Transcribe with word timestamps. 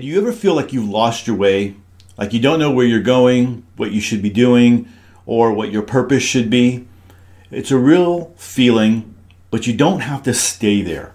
do 0.00 0.06
you 0.06 0.18
ever 0.18 0.32
feel 0.32 0.54
like 0.54 0.72
you've 0.72 0.88
lost 0.88 1.26
your 1.26 1.36
way? 1.36 1.76
Like 2.18 2.32
you 2.32 2.40
don't 2.40 2.58
know 2.58 2.70
where 2.70 2.86
you're 2.86 3.00
going, 3.00 3.64
what 3.76 3.92
you 3.92 4.00
should 4.00 4.22
be 4.22 4.30
doing, 4.30 4.88
or 5.24 5.52
what 5.52 5.70
your 5.70 5.82
purpose 5.82 6.22
should 6.22 6.50
be? 6.50 6.88
It's 7.50 7.70
a 7.70 7.78
real 7.78 8.32
feeling, 8.36 9.14
but 9.50 9.66
you 9.66 9.72
don't 9.72 10.00
have 10.00 10.24
to 10.24 10.34
stay 10.34 10.82
there. 10.82 11.12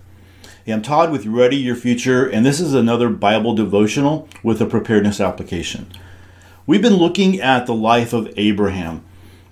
Hey, 0.65 0.71
I'm 0.71 0.81
Todd 0.81 1.11
with 1.11 1.25
Ready 1.25 1.57
Your 1.57 1.75
Future, 1.75 2.25
and 2.25 2.45
this 2.45 2.61
is 2.61 2.73
another 2.73 3.09
Bible 3.09 3.53
devotional 3.53 4.29
with 4.43 4.61
a 4.61 4.65
preparedness 4.65 5.19
application. 5.19 5.91
We've 6.65 6.81
been 6.81 6.95
looking 6.95 7.41
at 7.41 7.65
the 7.65 7.73
life 7.73 8.13
of 8.13 8.31
Abraham. 8.37 9.03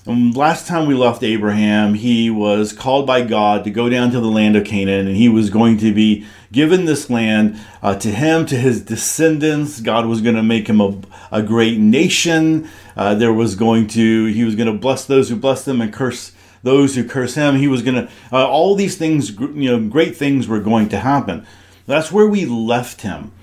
And 0.07 0.37
last 0.37 0.67
time 0.67 0.87
we 0.87 0.93
left 0.93 1.21
Abraham, 1.21 1.93
he 1.93 2.29
was 2.29 2.71
called 2.71 3.05
by 3.05 3.23
God 3.23 3.65
to 3.65 3.69
go 3.69 3.89
down 3.89 4.09
to 4.11 4.21
the 4.21 4.27
land 4.27 4.55
of 4.55 4.63
Canaan, 4.63 5.05
and 5.05 5.17
he 5.17 5.27
was 5.27 5.49
going 5.49 5.77
to 5.79 5.93
be 5.93 6.25
given 6.49 6.85
this 6.85 7.09
land 7.09 7.59
uh, 7.83 7.93
to 7.95 8.09
him, 8.11 8.45
to 8.45 8.55
his 8.55 8.81
descendants. 8.81 9.81
God 9.81 10.05
was 10.05 10.21
going 10.21 10.37
to 10.37 10.43
make 10.43 10.69
him 10.69 10.79
a, 10.79 10.97
a 11.29 11.41
great 11.41 11.77
nation. 11.77 12.69
Uh, 12.95 13.15
there 13.15 13.33
was 13.33 13.55
going 13.55 13.87
to, 13.87 14.27
he 14.27 14.45
was 14.45 14.55
going 14.55 14.71
to 14.71 14.79
bless 14.79 15.03
those 15.03 15.27
who 15.27 15.35
bless 15.35 15.67
him 15.67 15.81
and 15.81 15.91
curse 15.91 16.31
those 16.63 16.95
who 16.95 17.03
curse 17.03 17.35
him. 17.35 17.57
He 17.57 17.67
was 17.67 17.81
going 17.81 17.95
to, 17.95 18.09
uh, 18.31 18.47
all 18.47 18.75
these 18.75 18.97
things, 18.97 19.37
you 19.37 19.69
know, 19.69 19.89
great 19.89 20.15
things 20.15 20.47
were 20.47 20.61
going 20.61 20.87
to 20.89 20.99
happen. 20.99 21.45
That's 21.85 22.13
where 22.13 22.27
we 22.27 22.45
left 22.45 23.01
him. 23.01 23.33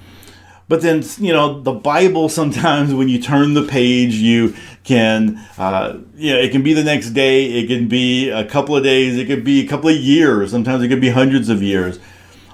But 0.66 0.80
then, 0.80 1.04
you 1.18 1.32
know, 1.32 1.60
the 1.60 1.72
Bible 1.72 2.28
sometimes 2.28 2.94
when 2.94 3.08
you 3.08 3.20
turn 3.20 3.54
the 3.54 3.62
page, 3.62 4.14
you 4.14 4.54
can, 4.82 5.38
uh, 5.58 5.98
you 6.16 6.32
know, 6.32 6.40
it 6.40 6.52
can 6.52 6.62
be 6.62 6.72
the 6.72 6.84
next 6.84 7.10
day, 7.10 7.44
it 7.44 7.66
can 7.66 7.88
be 7.88 8.30
a 8.30 8.44
couple 8.44 8.76
of 8.76 8.82
days, 8.82 9.16
it 9.16 9.26
could 9.26 9.44
be 9.44 9.60
a 9.60 9.68
couple 9.68 9.90
of 9.90 9.96
years, 9.96 10.50
sometimes 10.50 10.82
it 10.82 10.88
could 10.88 11.00
be 11.00 11.10
hundreds 11.10 11.48
of 11.48 11.62
years. 11.62 11.98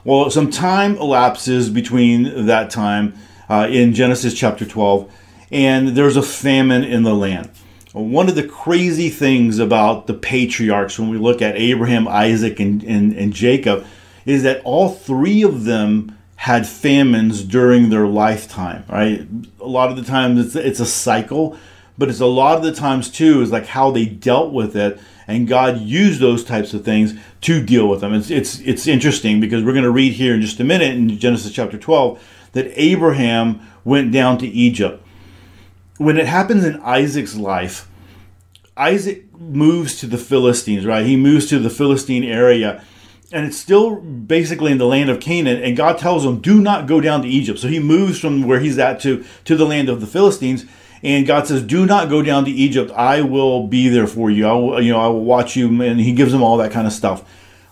Well, 0.05 0.31
some 0.31 0.51
time 0.51 0.97
elapses 0.97 1.69
between 1.71 2.47
that 2.47 2.71
time 2.71 3.15
uh, 3.49 3.69
in 3.71 3.95
Genesis 3.95 4.35
chapter 4.35 4.65
12, 4.65 5.13
and 5.53 5.89
there's 5.89 6.17
a 6.17 6.23
famine 6.23 6.85
in 6.85 7.03
the 7.03 7.15
land. 7.15 7.51
One 7.93 8.29
of 8.29 8.37
the 8.37 8.47
crazy 8.47 9.09
things 9.11 9.59
about 9.59 10.07
the 10.07 10.15
patriarchs 10.15 10.99
when 10.99 11.11
we 11.11 11.19
look 11.19 11.43
at 11.43 11.57
Abraham, 11.57 12.07
Isaac, 12.07 12.61
and, 12.61 12.83
and, 12.85 13.13
and 13.13 13.33
Jacob 13.33 13.85
is 14.25 14.45
that 14.45 14.63
all 14.63 14.89
three 14.89 15.43
of 15.43 15.65
them 15.65 16.17
had 16.41 16.67
famines 16.67 17.45
during 17.45 17.91
their 17.91 18.07
lifetime, 18.07 18.83
right? 18.89 19.29
A 19.61 19.67
lot 19.67 19.91
of 19.91 19.97
the 19.97 20.03
times 20.03 20.41
it's, 20.41 20.57
it's 20.57 20.81
a 20.81 20.87
cycle, 20.87 21.59
but 21.99 22.09
it's 22.09 22.21
a 22.21 22.25
lot 22.25 22.57
of 22.57 22.63
the 22.63 22.73
times 22.73 23.11
too 23.11 23.43
is 23.43 23.53
like 23.53 23.67
how 23.67 23.91
they 23.91 24.07
dealt 24.07 24.51
with 24.51 24.75
it 24.75 24.99
and 25.29 25.47
God 25.47 25.83
used 25.83 26.19
those 26.19 26.43
types 26.43 26.73
of 26.73 26.83
things 26.83 27.13
to 27.43 27.63
deal 27.63 27.87
with 27.89 28.01
them. 28.01 28.15
It's 28.15 28.31
it's 28.31 28.59
it's 28.61 28.87
interesting 28.87 29.39
because 29.39 29.63
we're 29.63 29.75
going 29.75 29.85
to 29.85 29.91
read 29.91 30.15
here 30.15 30.35
in 30.35 30.41
just 30.41 30.59
a 30.61 30.65
minute 30.65 30.97
in 30.97 31.19
Genesis 31.19 31.53
chapter 31.53 31.77
12 31.77 32.19
that 32.53 32.73
Abraham 32.75 33.61
went 33.85 34.11
down 34.11 34.39
to 34.39 34.47
Egypt. 34.47 35.05
When 35.99 36.17
it 36.17 36.27
happens 36.27 36.65
in 36.65 36.81
Isaac's 36.81 37.37
life, 37.37 37.87
Isaac 38.79 39.31
moves 39.39 40.01
to 40.01 40.07
the 40.07 40.17
Philistines, 40.17 40.87
right? 40.87 41.05
He 41.05 41.17
moves 41.17 41.51
to 41.51 41.59
the 41.59 41.69
Philistine 41.69 42.25
area 42.25 42.83
and 43.33 43.47
it's 43.47 43.57
still 43.57 43.97
basically 43.97 44.73
in 44.73 44.79
the 44.79 44.87
land 44.87 45.11
of 45.11 45.21
Canaan. 45.21 45.63
And 45.63 45.77
God 45.77 45.99
tells 45.99 46.25
him, 46.25 46.41
"Do 46.41 46.61
not 46.61 46.87
go 46.87 47.01
down 47.01 47.23
to 47.23 47.29
Egypt." 47.29 47.59
So 47.59 47.69
he 47.69 47.79
moves 47.79 48.19
from 48.19 48.47
where 48.47 48.61
he's 48.61 48.79
at 48.79 49.01
to 49.01 49.25
to 49.45 49.57
the 49.57 49.67
land 49.67 49.89
of 49.89 50.01
the 50.01 50.07
Philistines. 50.07 50.65
And 51.03 51.27
God 51.27 51.47
says, 51.47 51.63
"Do 51.63 51.87
not 51.87 52.11
go 52.11 52.23
down 52.23 52.45
to 52.45 52.51
Egypt. 52.51 52.93
I 52.95 53.23
will 53.23 53.67
be 53.67 53.89
there 53.89 54.07
for 54.07 54.31
you. 54.31 54.47
I 54.47 54.53
will, 54.53 54.83
you 54.83 54.93
know, 54.93 55.01
I 55.01 55.09
will 55.09 55.25
watch 55.25 55.57
you." 55.57 55.69
And 55.83 56.01
He 56.01 56.13
gives 56.13 56.35
him 56.35 56.43
all 56.43 56.57
that 56.59 56.73
kind 56.73 56.87
of 56.87 56.93
stuff. 56.93 57.23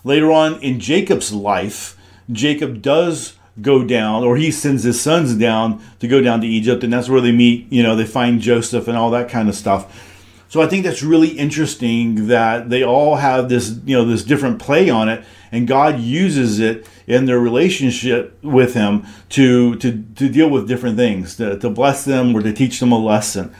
Later 0.03 0.31
on 0.31 0.59
in 0.61 0.79
Jacob's 0.79 1.31
life, 1.33 1.95
Jacob 2.31 2.81
does 2.81 3.33
go 3.61 3.83
down, 3.83 4.23
or 4.23 4.37
he 4.37 4.51
sends 4.51 4.83
his 4.83 4.99
sons 4.99 5.35
down 5.35 5.79
to 5.99 6.07
go 6.07 6.21
down 6.21 6.39
to 6.41 6.47
Egypt, 6.47 6.83
and 6.83 6.93
that's 6.93 7.09
where 7.09 7.21
they 7.21 7.33
meet. 7.33 7.67
You 7.69 7.83
know, 7.83 7.95
they 7.95 8.05
find 8.05 8.39
Joseph 8.39 8.87
and 8.87 8.97
all 8.97 9.11
that 9.11 9.29
kind 9.29 9.49
of 9.49 9.55
stuff. 9.55 10.08
So 10.49 10.63
I 10.63 10.67
think 10.67 10.83
that's 10.83 11.03
really 11.03 11.29
interesting 11.29 12.27
that 12.27 12.71
they 12.71 12.83
all 12.83 13.17
have 13.17 13.49
this, 13.49 13.79
you 13.85 13.95
know, 13.95 14.03
this 14.03 14.23
different 14.23 14.59
play 14.59 14.89
on 14.89 15.07
it, 15.07 15.23
and 15.51 15.67
God 15.67 15.99
uses 15.99 16.59
it 16.59 16.87
in 17.05 17.25
their 17.25 17.39
relationship 17.39 18.37
with 18.43 18.73
Him 18.73 19.05
to 19.29 19.75
to, 19.75 20.03
to 20.15 20.27
deal 20.27 20.49
with 20.49 20.67
different 20.67 20.97
things, 20.97 21.37
to, 21.37 21.57
to 21.59 21.69
bless 21.69 22.03
them 22.03 22.35
or 22.35 22.41
to 22.41 22.51
teach 22.51 22.79
them 22.79 22.91
a 22.91 22.97
lesson. 22.97 23.53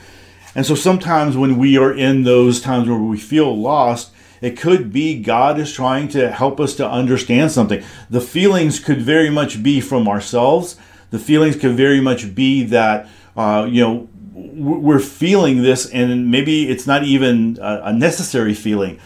And 0.56 0.66
so 0.66 0.74
sometimes 0.74 1.36
when 1.36 1.58
we 1.58 1.78
are 1.78 1.94
in 1.94 2.24
those 2.24 2.60
times 2.60 2.88
where 2.88 2.98
we 2.98 3.18
feel 3.18 3.56
lost, 3.56 4.10
it 4.40 4.58
could 4.58 4.92
be 4.92 5.22
God 5.22 5.60
is 5.60 5.72
trying 5.72 6.08
to 6.08 6.32
help 6.32 6.58
us 6.58 6.74
to 6.74 6.90
understand 6.90 7.52
something. 7.52 7.84
The 8.10 8.20
feelings 8.20 8.80
could 8.80 9.00
very 9.00 9.30
much 9.30 9.62
be 9.62 9.80
from 9.80 10.08
ourselves. 10.08 10.76
The 11.10 11.20
feelings 11.20 11.54
could 11.54 11.76
very 11.76 12.00
much 12.00 12.34
be 12.34 12.64
that 12.64 13.08
uh, 13.36 13.68
you 13.70 13.80
know 13.80 14.08
we're 14.32 15.00
feeling 15.00 15.62
this, 15.62 15.90
and 15.90 16.30
maybe 16.30 16.68
it's 16.68 16.86
not 16.86 17.04
even 17.04 17.58
a 17.60 17.92
necessary 17.92 18.54
feeling, 18.54 19.00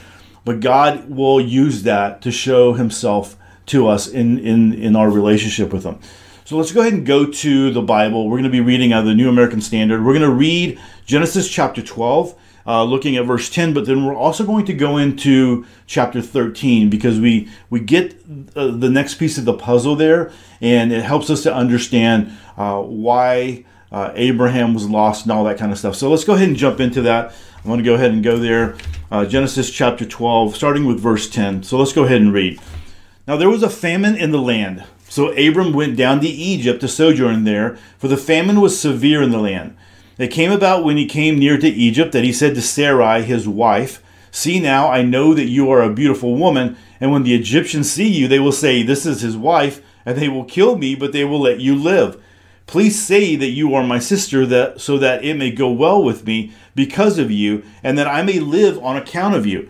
but 0.45 0.61
God 0.61 1.09
will 1.09 1.41
use 1.41 1.83
that 1.85 2.21
to 2.23 2.31
show 2.31 2.75
Himself 2.75 3.37
to 3.67 3.89
us 3.89 4.07
in, 4.07 4.39
in, 4.39 4.75
in 4.75 4.97
our 4.97 5.11
relationship 5.11 5.73
with 5.73 5.85
Him. 5.85 5.99
So 6.45 6.59
let's 6.59 6.73
go 6.73 6.83
ahead 6.83 6.93
and 6.93 7.07
go 7.07 7.25
to 7.25 7.71
the 7.71 7.81
Bible. 7.81 8.29
We're 8.29 8.37
going 8.37 8.45
to 8.45 8.51
be 8.51 8.61
reading 8.61 8.93
out 8.93 9.01
of 9.01 9.07
the 9.07 9.15
New 9.15 9.31
American 9.31 9.63
Standard. 9.63 10.05
We're 10.05 10.13
going 10.13 10.29
to 10.29 10.35
read 10.35 10.79
Genesis 11.07 11.49
chapter 11.49 11.81
12, 11.81 12.35
uh, 12.67 12.85
looking 12.85 13.17
at 13.17 13.25
verse 13.25 13.49
10, 13.49 13.73
but 13.73 13.87
then 13.87 14.05
we're 14.05 14.15
also 14.15 14.45
going 14.45 14.67
to 14.67 14.75
go 14.75 14.99
into 14.99 15.65
chapter 15.87 16.21
13 16.21 16.91
because 16.91 17.19
we, 17.19 17.49
we 17.71 17.81
get 17.81 18.15
uh, 18.55 18.67
the 18.67 18.91
next 18.91 19.15
piece 19.15 19.39
of 19.39 19.47
the 19.47 19.55
puzzle 19.55 19.97
there, 19.97 20.31
and 20.61 20.93
it 20.93 21.03
helps 21.03 21.31
us 21.31 21.43
to 21.45 21.55
understand 21.55 22.31
uh, 22.59 22.79
why 22.83 23.65
uh, 23.95 24.11
Abraham 24.17 24.75
was 24.75 24.89
lost 24.89 25.23
and 25.23 25.31
all 25.31 25.45
that 25.45 25.57
kind 25.57 25.71
of 25.71 25.79
stuff. 25.79 25.95
So 25.95 26.11
let's 26.11 26.25
go 26.25 26.35
ahead 26.35 26.49
and 26.49 26.57
jump 26.57 26.81
into 26.81 27.01
that. 27.03 27.33
I'm 27.59 27.69
going 27.69 27.79
to 27.79 27.85
go 27.85 27.95
ahead 27.95 28.11
and 28.11 28.25
go 28.25 28.37
there. 28.37 28.77
Uh, 29.09 29.25
Genesis 29.25 29.71
chapter 29.71 30.05
12, 30.05 30.57
starting 30.57 30.85
with 30.85 30.99
verse 30.99 31.31
10. 31.31 31.63
So 31.63 31.79
let's 31.79 31.93
go 31.93 32.03
ahead 32.03 32.21
and 32.21 32.33
read. 32.33 32.61
Now 33.29 33.37
there 33.37 33.49
was 33.49 33.63
a 33.63 33.71
famine 33.71 34.17
in 34.17 34.33
the 34.33 34.41
land. 34.41 34.83
So 35.09 35.31
Abram 35.39 35.73
went 35.73 35.97
down 35.97 36.21
to 36.23 36.27
Egypt 36.27 36.81
to 36.81 36.89
sojourn 36.89 37.45
there, 37.45 37.77
for 37.97 38.09
the 38.09 38.17
famine 38.17 38.61
was 38.61 38.79
severe 38.79 39.23
in 39.23 39.31
the 39.31 39.39
land. 39.39 39.77
It 40.19 40.33
came 40.33 40.51
about 40.51 40.83
when 40.83 40.97
he 40.97 41.07
came 41.07 41.39
near 41.39 41.57
to 41.57 41.69
Egypt 41.69 42.11
that 42.13 42.25
he 42.25 42.33
said 42.33 42.57
to 42.57 42.63
Sarai, 42.63 43.23
his 43.23 43.47
wife, 43.47 44.03
See 44.33 44.59
now, 44.59 44.91
I 44.91 45.03
know 45.03 45.35
that 45.35 45.45
you 45.45 45.71
are 45.71 45.83
a 45.83 45.95
beautiful 45.95 46.35
woman, 46.35 46.77
and 47.01 47.13
when 47.13 47.23
the 47.23 47.37
Egyptians 47.37 47.93
see 47.93 48.09
you, 48.09 48.27
they 48.27 48.41
will 48.41 48.51
say, 48.51 48.83
This 48.83 49.07
is 49.07 49.21
his 49.21 49.37
wife, 49.37 49.81
and 50.05 50.19
they 50.19 50.29
will 50.29 50.45
kill 50.45 50.77
me, 50.77 50.97
but 50.97 51.13
they 51.13 51.25
will 51.25 51.41
let 51.41 51.61
you 51.61 51.77
live. 51.77 52.21
Please 52.67 53.01
say 53.01 53.37
that 53.37 53.51
you 53.51 53.75
are 53.75 53.85
my 53.85 53.99
sister, 53.99 54.47
that 54.47 54.81
so 54.81 54.99
that 54.99 55.25
it 55.25 55.35
may 55.35 55.51
go 55.51 55.71
well 55.71 56.03
with 56.03 56.27
me 56.27 56.53
because 56.75 57.19
of 57.19 57.31
you, 57.31 57.63
and 57.83 57.99
that 57.99 58.09
I 58.09 58.23
may 58.23 58.41
live 58.41 58.79
on 58.83 58.97
account 58.97 59.35
of 59.35 59.47
you. 59.47 59.69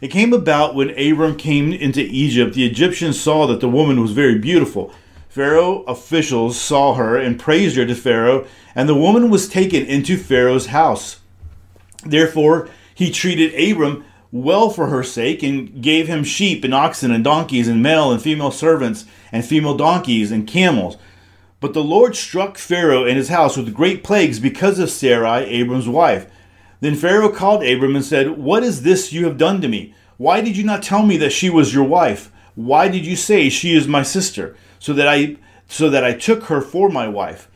It 0.00 0.08
came 0.08 0.32
about 0.32 0.74
when 0.74 0.98
Abram 0.98 1.36
came 1.36 1.72
into 1.72 2.00
Egypt, 2.00 2.54
the 2.54 2.64
Egyptians 2.64 3.20
saw 3.20 3.46
that 3.46 3.60
the 3.60 3.68
woman 3.68 4.00
was 4.00 4.12
very 4.12 4.38
beautiful. 4.38 4.94
Pharaoh 5.28 5.82
officials 5.82 6.58
saw 6.60 6.94
her 6.94 7.16
and 7.16 7.38
praised 7.38 7.76
her 7.76 7.86
to 7.86 7.94
Pharaoh, 7.94 8.46
and 8.74 8.88
the 8.88 8.94
woman 8.94 9.28
was 9.28 9.48
taken 9.48 9.84
into 9.84 10.16
Pharaoh's 10.16 10.66
house. 10.66 11.20
Therefore, 12.04 12.68
he 12.94 13.10
treated 13.10 13.54
Abram 13.54 14.04
well 14.32 14.70
for 14.70 14.86
her 14.86 15.02
sake 15.02 15.42
and 15.42 15.82
gave 15.82 16.06
him 16.06 16.24
sheep 16.24 16.64
and 16.64 16.74
oxen 16.74 17.10
and 17.10 17.22
donkeys 17.22 17.68
and 17.68 17.82
male 17.82 18.10
and 18.10 18.22
female 18.22 18.50
servants 18.50 19.04
and 19.32 19.44
female 19.44 19.76
donkeys 19.76 20.32
and 20.32 20.46
camels. 20.46 20.96
But 21.60 21.74
the 21.74 21.84
Lord 21.84 22.16
struck 22.16 22.56
Pharaoh 22.56 23.04
and 23.04 23.16
his 23.16 23.28
house 23.28 23.56
with 23.56 23.74
great 23.74 24.02
plagues 24.02 24.40
because 24.40 24.78
of 24.78 24.90
Sarai, 24.90 25.44
Abram's 25.44 25.88
wife. 25.88 26.26
Then 26.80 26.94
Pharaoh 26.94 27.28
called 27.28 27.62
Abram 27.62 27.94
and 27.94 28.04
said, 28.04 28.38
What 28.38 28.62
is 28.62 28.82
this 28.82 29.12
you 29.12 29.26
have 29.26 29.36
done 29.36 29.60
to 29.60 29.68
me? 29.68 29.94
Why 30.16 30.40
did 30.40 30.56
you 30.56 30.64
not 30.64 30.82
tell 30.82 31.04
me 31.04 31.18
that 31.18 31.32
she 31.32 31.50
was 31.50 31.74
your 31.74 31.84
wife? 31.84 32.32
Why 32.54 32.88
did 32.88 33.06
you 33.06 33.16
say 33.16 33.48
she 33.48 33.74
is 33.74 33.86
my 33.86 34.02
sister, 34.02 34.56
so 34.78 34.92
that 34.94 35.06
I 35.06 35.36
so 35.68 35.88
that 35.88 36.04
I 36.04 36.14
took 36.14 36.44
her 36.44 36.60
for 36.60 36.88
my 36.88 37.06
wife? 37.06 37.48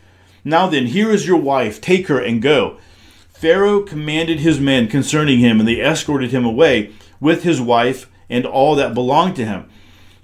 Now 0.45 0.67
then, 0.67 0.87
here 0.87 1.11
is 1.11 1.27
your 1.27 1.41
wife, 1.41 1.81
take 1.81 2.09
her 2.09 2.21
and 2.21 2.41
go. 2.41 2.79
Pharaoh 3.31 3.83
commanded 3.83 4.41
his 4.41 4.61
men 4.61 4.89
concerning 4.89 5.41
him, 5.41 5.59
and 5.59 5.69
they 5.69 5.81
escorted 5.81 6.31
him 6.31 6.45
away 6.45 6.93
with 7.21 7.43
his 7.43 7.61
wife 7.61 8.11
and 8.31 8.47
all 8.47 8.75
that 8.77 8.95
belonged 8.95 9.37
to 9.37 9.45
him. 9.45 9.69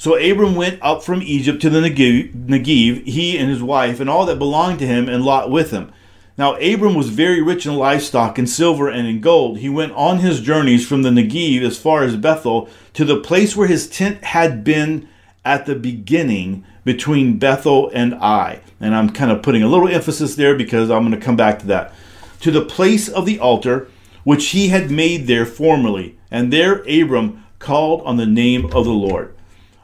So 0.01 0.17
Abram 0.17 0.55
went 0.55 0.79
up 0.81 1.03
from 1.03 1.21
Egypt 1.21 1.61
to 1.61 1.69
the 1.69 1.79
Negev, 1.81 3.07
he 3.07 3.37
and 3.37 3.51
his 3.51 3.63
wife, 3.63 4.01
and 4.01 4.09
all 4.09 4.25
that 4.25 4.39
belonged 4.39 4.79
to 4.79 4.87
him, 4.87 5.11
and 5.11 5.23
Lot 5.23 5.51
with 5.51 5.73
him. 5.73 5.93
Now 6.39 6.55
Abram 6.55 6.95
was 6.95 7.11
very 7.11 7.43
rich 7.43 7.67
in 7.67 7.75
livestock, 7.75 8.39
in 8.39 8.47
silver, 8.47 8.89
and 8.89 9.07
in 9.07 9.21
gold. 9.21 9.59
He 9.59 9.69
went 9.69 9.93
on 9.93 10.21
his 10.21 10.41
journeys 10.41 10.89
from 10.89 11.03
the 11.03 11.11
Negev 11.11 11.61
as 11.61 11.77
far 11.77 12.03
as 12.03 12.17
Bethel, 12.17 12.67
to 12.95 13.05
the 13.05 13.21
place 13.21 13.55
where 13.55 13.67
his 13.69 13.91
tent 13.91 14.25
had 14.25 14.65
been 14.65 15.07
at 15.45 15.67
the 15.67 15.75
beginning 15.75 16.65
between 16.83 17.39
Bethel 17.39 17.91
and 17.93 18.15
Ai. 18.15 18.63
And 18.81 18.95
I'm 18.95 19.11
kind 19.11 19.31
of 19.31 19.43
putting 19.43 19.63
a 19.63 19.69
little 19.69 19.89
emphasis 19.89 20.35
there 20.35 20.55
because 20.55 20.91
I'm 20.91 21.07
going 21.07 21.13
to 21.13 21.23
come 21.23 21.37
back 21.37 21.59
to 21.59 21.67
that. 21.67 21.93
To 22.41 22.51
the 22.51 22.65
place 22.65 23.11
of 23.11 23.27
the 23.27 23.39
altar 23.39 23.89
which 24.25 24.47
he 24.47 24.69
had 24.69 24.91
made 24.91 25.27
there 25.27 25.45
formerly. 25.45 26.17
And 26.31 26.51
there 26.51 26.83
Abram 26.89 27.45
called 27.59 28.01
on 28.07 28.17
the 28.17 28.25
name 28.25 28.65
of 28.73 28.87
the 28.87 28.93
Lord. 28.93 29.35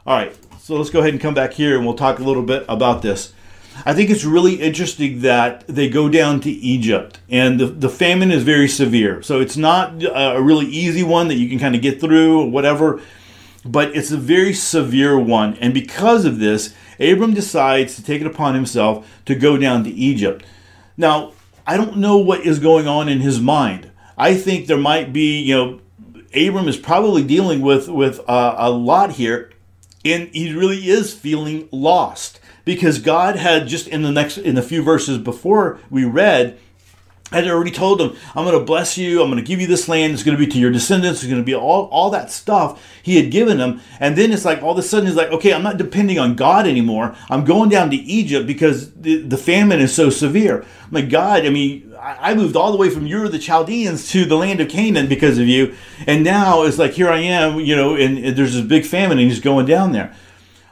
All 0.07 0.15
right, 0.15 0.33
so 0.61 0.77
let's 0.77 0.89
go 0.89 0.99
ahead 0.99 1.11
and 1.11 1.21
come 1.21 1.33
back 1.33 1.51
here 1.51 1.75
and 1.75 1.85
we'll 1.85 1.93
talk 1.93 2.19
a 2.19 2.23
little 2.23 2.41
bit 2.41 2.63
about 2.69 3.01
this. 3.01 3.33
I 3.85 3.93
think 3.93 4.09
it's 4.09 4.23
really 4.23 4.53
interesting 4.53 5.19
that 5.19 5.67
they 5.67 5.89
go 5.89 6.07
down 6.07 6.39
to 6.41 6.49
Egypt 6.49 7.19
and 7.29 7.59
the, 7.59 7.65
the 7.65 7.89
famine 7.89 8.31
is 8.31 8.43
very 8.43 8.69
severe. 8.69 9.21
So 9.21 9.41
it's 9.41 9.57
not 9.57 10.01
a 10.01 10.41
really 10.41 10.65
easy 10.67 11.03
one 11.03 11.27
that 11.27 11.35
you 11.35 11.49
can 11.49 11.59
kind 11.59 11.75
of 11.75 11.81
get 11.81 11.99
through 11.99 12.39
or 12.39 12.49
whatever, 12.49 13.01
but 13.65 13.93
it's 13.97 14.09
a 14.09 14.15
very 14.17 14.53
severe 14.53 15.19
one. 15.19 15.55
And 15.55 15.73
because 15.73 16.23
of 16.23 16.39
this, 16.39 16.73
Abram 17.01 17.33
decides 17.33 17.97
to 17.97 18.03
take 18.03 18.21
it 18.21 18.27
upon 18.27 18.55
himself 18.55 19.05
to 19.25 19.35
go 19.35 19.57
down 19.57 19.83
to 19.83 19.89
Egypt. 19.89 20.45
Now, 20.95 21.33
I 21.67 21.75
don't 21.75 21.97
know 21.97 22.17
what 22.17 22.45
is 22.45 22.59
going 22.59 22.87
on 22.87 23.09
in 23.09 23.19
his 23.19 23.41
mind. 23.41 23.91
I 24.17 24.35
think 24.35 24.67
there 24.67 24.77
might 24.77 25.11
be, 25.11 25.41
you 25.41 25.53
know, 25.53 25.81
Abram 26.33 26.69
is 26.69 26.77
probably 26.77 27.25
dealing 27.25 27.59
with 27.59 27.89
with 27.89 28.21
uh, 28.29 28.55
a 28.57 28.69
lot 28.69 29.11
here, 29.11 29.51
and 30.05 30.29
he 30.29 30.53
really 30.53 30.89
is 30.89 31.13
feeling 31.13 31.67
lost. 31.71 32.39
Because 32.65 32.99
God 32.99 33.37
had 33.37 33.67
just 33.67 33.87
in 33.87 34.01
the 34.01 34.11
next 34.11 34.37
in 34.37 34.55
the 34.55 34.61
few 34.61 34.83
verses 34.83 35.17
before 35.17 35.79
we 35.89 36.03
read 36.03 36.59
had 37.31 37.47
already 37.47 37.71
told 37.71 37.99
him, 37.99 38.15
I'm 38.35 38.45
going 38.45 38.57
to 38.57 38.63
bless 38.63 38.97
you. 38.97 39.21
I'm 39.21 39.29
going 39.29 39.43
to 39.43 39.47
give 39.47 39.59
you 39.59 39.67
this 39.67 39.89
land. 39.89 40.13
It's 40.13 40.23
going 40.23 40.37
to 40.37 40.43
be 40.43 40.49
to 40.51 40.59
your 40.59 40.71
descendants. 40.71 41.21
It's 41.21 41.29
going 41.29 41.41
to 41.41 41.45
be 41.45 41.55
all, 41.55 41.85
all 41.85 42.09
that 42.11 42.31
stuff 42.31 42.81
he 43.03 43.17
had 43.17 43.31
given 43.31 43.59
him. 43.59 43.81
And 43.99 44.15
then 44.15 44.31
it's 44.31 44.45
like 44.45 44.63
all 44.63 44.71
of 44.71 44.77
a 44.77 44.81
sudden 44.81 45.07
he's 45.07 45.15
like, 45.15 45.29
okay, 45.29 45.53
I'm 45.53 45.63
not 45.63 45.77
depending 45.77 46.19
on 46.19 46.35
God 46.35 46.65
anymore. 46.65 47.15
I'm 47.29 47.43
going 47.43 47.69
down 47.69 47.89
to 47.89 47.97
Egypt 47.97 48.47
because 48.47 48.93
the, 48.93 49.17
the 49.17 49.37
famine 49.37 49.79
is 49.79 49.93
so 49.93 50.09
severe. 50.09 50.65
My 50.89 51.01
God, 51.01 51.45
I 51.45 51.49
mean, 51.49 51.93
I 51.99 52.33
moved 52.33 52.55
all 52.55 52.71
the 52.71 52.77
way 52.77 52.89
from 52.89 53.11
Ur 53.11 53.27
the 53.27 53.39
Chaldeans 53.39 54.09
to 54.11 54.23
the 54.23 54.37
land 54.37 54.61
of 54.61 54.69
Canaan 54.69 55.07
because 55.07 55.37
of 55.37 55.47
you. 55.47 55.75
And 56.05 56.23
now 56.23 56.63
it's 56.63 56.77
like, 56.77 56.93
here 56.93 57.09
I 57.09 57.19
am, 57.19 57.59
you 57.59 57.75
know, 57.75 57.95
and, 57.95 58.17
and 58.17 58.37
there's 58.37 58.53
this 58.53 58.65
big 58.65 58.85
famine 58.85 59.19
and 59.19 59.29
he's 59.29 59.41
going 59.41 59.65
down 59.65 59.91
there. 59.91 60.15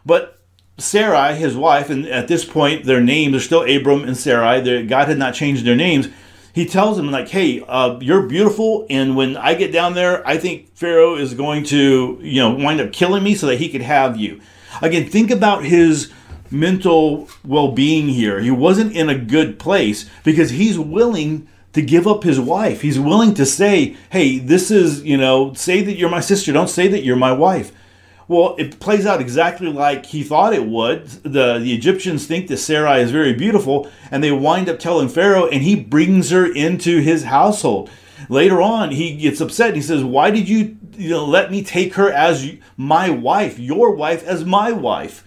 But 0.05 0.39
Sarai, 0.77 1.35
his 1.35 1.55
wife, 1.55 1.89
and 1.89 2.05
at 2.05 2.27
this 2.27 2.45
point 2.45 2.85
their 2.85 3.01
names 3.01 3.35
are 3.35 3.39
still 3.39 3.63
Abram 3.63 4.03
and 4.03 4.15
Sarai. 4.15 4.85
God 4.85 5.07
had 5.07 5.17
not 5.17 5.33
changed 5.33 5.65
their 5.65 5.75
names. 5.75 6.07
He 6.55 6.65
tells 6.65 6.97
him 6.97 7.11
like, 7.11 7.27
"Hey, 7.27 7.61
uh, 7.67 7.99
you're 7.99 8.21
beautiful, 8.21 8.87
and 8.89 9.17
when 9.17 9.35
I 9.35 9.55
get 9.55 9.73
down 9.73 9.93
there, 9.93 10.25
I 10.25 10.37
think 10.37 10.73
Pharaoh 10.73 11.17
is 11.17 11.33
going 11.33 11.65
to, 11.65 12.17
you 12.21 12.41
know, 12.41 12.55
wind 12.55 12.79
up 12.79 12.93
killing 12.93 13.23
me 13.23 13.35
so 13.35 13.47
that 13.47 13.57
he 13.57 13.67
could 13.67 13.81
have 13.81 14.15
you." 14.15 14.39
Again, 14.81 15.05
think 15.09 15.31
about 15.31 15.65
his 15.65 16.09
mental 16.49 17.27
well-being 17.43 18.07
here. 18.07 18.39
He 18.39 18.51
wasn't 18.51 18.95
in 18.95 19.09
a 19.09 19.17
good 19.17 19.59
place 19.59 20.09
because 20.23 20.51
he's 20.51 20.79
willing 20.79 21.45
to 21.73 21.81
give 21.81 22.07
up 22.07 22.23
his 22.23 22.39
wife. 22.39 22.79
He's 22.79 22.97
willing 22.97 23.33
to 23.33 23.45
say, 23.45 23.97
"Hey, 24.09 24.39
this 24.39 24.71
is, 24.71 25.03
you 25.03 25.17
know, 25.17 25.53
say 25.55 25.81
that 25.81 25.97
you're 25.97 26.09
my 26.09 26.21
sister. 26.21 26.53
Don't 26.53 26.69
say 26.69 26.87
that 26.87 27.03
you're 27.03 27.17
my 27.17 27.33
wife." 27.33 27.73
Well, 28.27 28.55
it 28.57 28.79
plays 28.79 29.05
out 29.05 29.21
exactly 29.21 29.67
like 29.67 30.07
he 30.07 30.23
thought 30.23 30.53
it 30.53 30.65
would. 30.65 31.05
The, 31.07 31.59
the 31.59 31.73
Egyptians 31.73 32.25
think 32.25 32.47
that 32.47 32.57
Sarai 32.57 33.01
is 33.01 33.11
very 33.11 33.33
beautiful, 33.33 33.89
and 34.09 34.23
they 34.23 34.31
wind 34.31 34.67
up 34.67 34.79
telling 34.79 35.09
Pharaoh, 35.09 35.47
and 35.47 35.61
he 35.61 35.75
brings 35.75 36.31
her 36.31 36.51
into 36.51 37.01
his 37.01 37.25
household. 37.25 37.89
Later 38.27 38.61
on, 38.61 38.91
he 38.91 39.15
gets 39.15 39.41
upset. 39.41 39.75
He 39.75 39.81
says, 39.81 40.03
Why 40.03 40.31
did 40.31 40.49
you, 40.49 40.77
you 40.97 41.11
know, 41.11 41.25
let 41.25 41.51
me 41.51 41.63
take 41.63 41.93
her 41.95 42.11
as 42.11 42.51
my 42.77 43.11
wife, 43.11 43.59
your 43.59 43.91
wife 43.91 44.23
as 44.23 44.43
my 44.43 44.71
wife? 44.71 45.23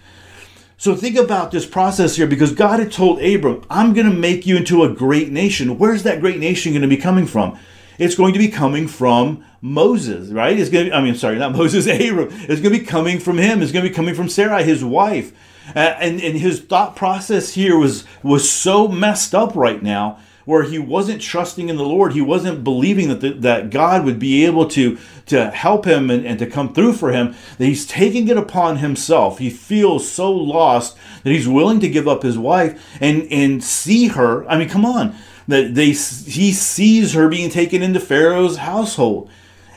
So 0.75 0.95
think 0.95 1.17
about 1.17 1.51
this 1.51 1.65
process 1.65 2.15
here 2.15 2.27
because 2.27 2.53
God 2.53 2.79
had 2.79 2.91
told 2.91 3.21
Abram, 3.21 3.65
I'm 3.69 3.93
going 3.93 4.09
to 4.09 4.15
make 4.15 4.47
you 4.47 4.55
into 4.55 4.83
a 4.83 4.93
great 4.93 5.29
nation. 5.29 5.77
Where's 5.77 6.03
that 6.03 6.21
great 6.21 6.39
nation 6.39 6.71
going 6.71 6.81
to 6.81 6.87
be 6.87 6.97
coming 6.97 7.27
from? 7.27 7.59
It's 7.99 8.15
going 8.15 8.33
to 8.33 8.39
be 8.39 8.47
coming 8.47 8.87
from 8.87 9.45
Moses, 9.61 10.29
right? 10.29 10.57
It's 10.57 10.69
going 10.69 10.85
to 10.85 10.91
be, 10.91 10.95
I 10.95 11.01
mean, 11.01 11.15
sorry, 11.15 11.37
not 11.37 11.51
Moses, 11.55 11.85
Abram. 11.85 12.29
It's 12.31 12.61
going 12.61 12.73
to 12.73 12.79
be 12.79 12.85
coming 12.85 13.19
from 13.19 13.37
him. 13.37 13.61
It's 13.61 13.71
going 13.71 13.83
to 13.83 13.89
be 13.89 13.95
coming 13.95 14.15
from 14.15 14.29
Sarai, 14.29 14.63
his 14.63 14.83
wife. 14.83 15.33
Uh, 15.75 15.79
and, 15.99 16.19
and 16.21 16.37
his 16.37 16.61
thought 16.61 16.95
process 16.95 17.53
here 17.53 17.77
was, 17.77 18.05
was 18.23 18.49
so 18.49 18.87
messed 18.87 19.35
up 19.35 19.55
right 19.55 19.83
now 19.83 20.17
where 20.45 20.63
he 20.63 20.79
wasn't 20.79 21.21
trusting 21.21 21.69
in 21.69 21.75
the 21.75 21.83
Lord. 21.83 22.13
He 22.13 22.21
wasn't 22.21 22.63
believing 22.63 23.09
that, 23.09 23.21
the, 23.21 23.33
that 23.33 23.69
God 23.69 24.03
would 24.03 24.17
be 24.17 24.45
able 24.45 24.67
to, 24.69 24.97
to 25.27 25.51
help 25.51 25.85
him 25.85 26.09
and, 26.09 26.25
and 26.25 26.39
to 26.39 26.47
come 26.47 26.73
through 26.73 26.93
for 26.93 27.11
him, 27.11 27.35
that 27.59 27.65
he's 27.65 27.85
taking 27.85 28.29
it 28.29 28.37
upon 28.37 28.77
himself. 28.77 29.37
He 29.37 29.51
feels 29.51 30.09
so 30.09 30.31
lost 30.31 30.97
that 31.23 31.29
he's 31.29 31.47
willing 31.47 31.79
to 31.81 31.87
give 31.87 32.07
up 32.07 32.23
his 32.23 32.35
wife 32.35 32.83
and, 32.99 33.31
and 33.31 33.63
see 33.63 34.07
her. 34.07 34.49
I 34.49 34.57
mean, 34.57 34.69
come 34.69 34.85
on. 34.85 35.15
That 35.49 35.75
they 35.75 35.87
he 35.87 36.53
sees 36.53 37.13
her 37.13 37.27
being 37.27 37.49
taken 37.49 37.81
into 37.81 37.99
Pharaoh's 37.99 38.57
household. 38.57 39.29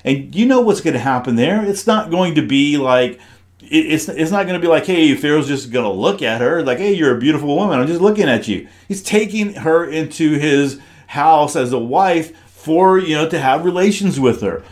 And 0.04 0.34
you 0.34 0.46
know 0.46 0.60
what's 0.60 0.80
going 0.80 0.94
to 0.94 1.00
happen 1.00 1.36
there. 1.36 1.64
It's 1.64 1.86
not 1.86 2.10
going 2.10 2.34
to 2.34 2.46
be 2.46 2.76
like, 2.76 3.20
it's, 3.60 4.08
it's 4.08 4.30
not 4.30 4.46
going 4.46 4.60
to 4.60 4.64
be 4.64 4.70
like, 4.70 4.84
hey, 4.84 5.14
Pharaoh's 5.14 5.48
just 5.48 5.70
going 5.70 5.84
to 5.84 5.92
look 5.92 6.22
at 6.22 6.40
her 6.40 6.62
like, 6.62 6.78
hey, 6.78 6.92
you're 6.92 7.16
a 7.16 7.20
beautiful 7.20 7.56
woman. 7.56 7.78
I'm 7.78 7.86
just 7.86 8.00
looking 8.00 8.28
at 8.28 8.48
you. 8.48 8.69
He's 8.88 9.02
taking 9.02 9.54
her 9.54 9.84
into 9.84 10.38
his 10.38 10.80
house 11.06 11.56
as 11.56 11.72
a 11.72 11.78
wife 11.78 12.36
for, 12.48 12.98
you 12.98 13.14
know, 13.14 13.28
to 13.28 13.38
have 13.38 13.64
relations 13.64 14.18
with 14.18 14.40
her. 14.42 14.62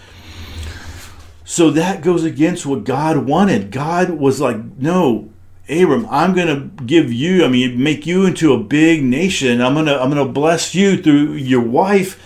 So 1.44 1.70
that 1.70 2.02
goes 2.02 2.24
against 2.24 2.66
what 2.66 2.84
God 2.84 3.26
wanted. 3.26 3.70
God 3.70 4.10
was 4.10 4.40
like, 4.40 4.58
no, 4.76 5.30
Abram, 5.70 6.06
I'm 6.10 6.34
going 6.34 6.48
to 6.48 6.84
give 6.84 7.12
you, 7.12 7.44
I 7.44 7.48
mean, 7.48 7.82
make 7.82 8.06
you 8.06 8.26
into 8.26 8.52
a 8.52 8.58
big 8.58 9.04
nation. 9.04 9.60
I'm 9.60 9.74
going 9.74 9.86
to 9.86 10.00
I'm 10.00 10.10
going 10.10 10.26
to 10.26 10.32
bless 10.32 10.74
you 10.74 11.00
through 11.00 11.34
your 11.34 11.62
wife 11.62 12.20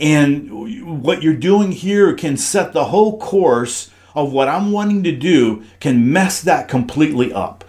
and 0.00 1.02
what 1.02 1.22
you're 1.22 1.34
doing 1.34 1.72
here 1.72 2.14
can 2.14 2.36
set 2.36 2.72
the 2.72 2.86
whole 2.86 3.18
course 3.18 3.90
of 4.14 4.32
what 4.32 4.48
I'm 4.48 4.72
wanting 4.72 5.02
to 5.04 5.12
do, 5.12 5.64
can 5.80 6.12
mess 6.12 6.40
that 6.42 6.68
completely 6.68 7.32
up. 7.32 7.64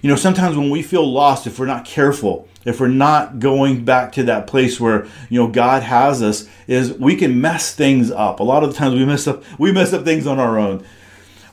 You 0.00 0.08
know, 0.08 0.16
sometimes 0.16 0.56
when 0.56 0.70
we 0.70 0.82
feel 0.82 1.10
lost, 1.10 1.46
if 1.46 1.58
we're 1.58 1.66
not 1.66 1.84
careful, 1.84 2.48
if 2.64 2.80
we're 2.80 2.88
not 2.88 3.38
going 3.38 3.84
back 3.84 4.12
to 4.12 4.24
that 4.24 4.46
place 4.46 4.80
where 4.80 5.06
you 5.28 5.40
know 5.40 5.48
God 5.48 5.82
has 5.82 6.22
us, 6.22 6.48
is 6.66 6.92
we 6.92 7.16
can 7.16 7.40
mess 7.40 7.74
things 7.74 8.10
up. 8.10 8.40
A 8.40 8.44
lot 8.44 8.62
of 8.62 8.70
the 8.70 8.76
times 8.76 8.94
we 8.94 9.04
mess 9.04 9.26
up 9.26 9.44
we 9.58 9.72
mess 9.72 9.92
up 9.92 10.04
things 10.04 10.26
on 10.26 10.38
our 10.38 10.58
own. 10.58 10.84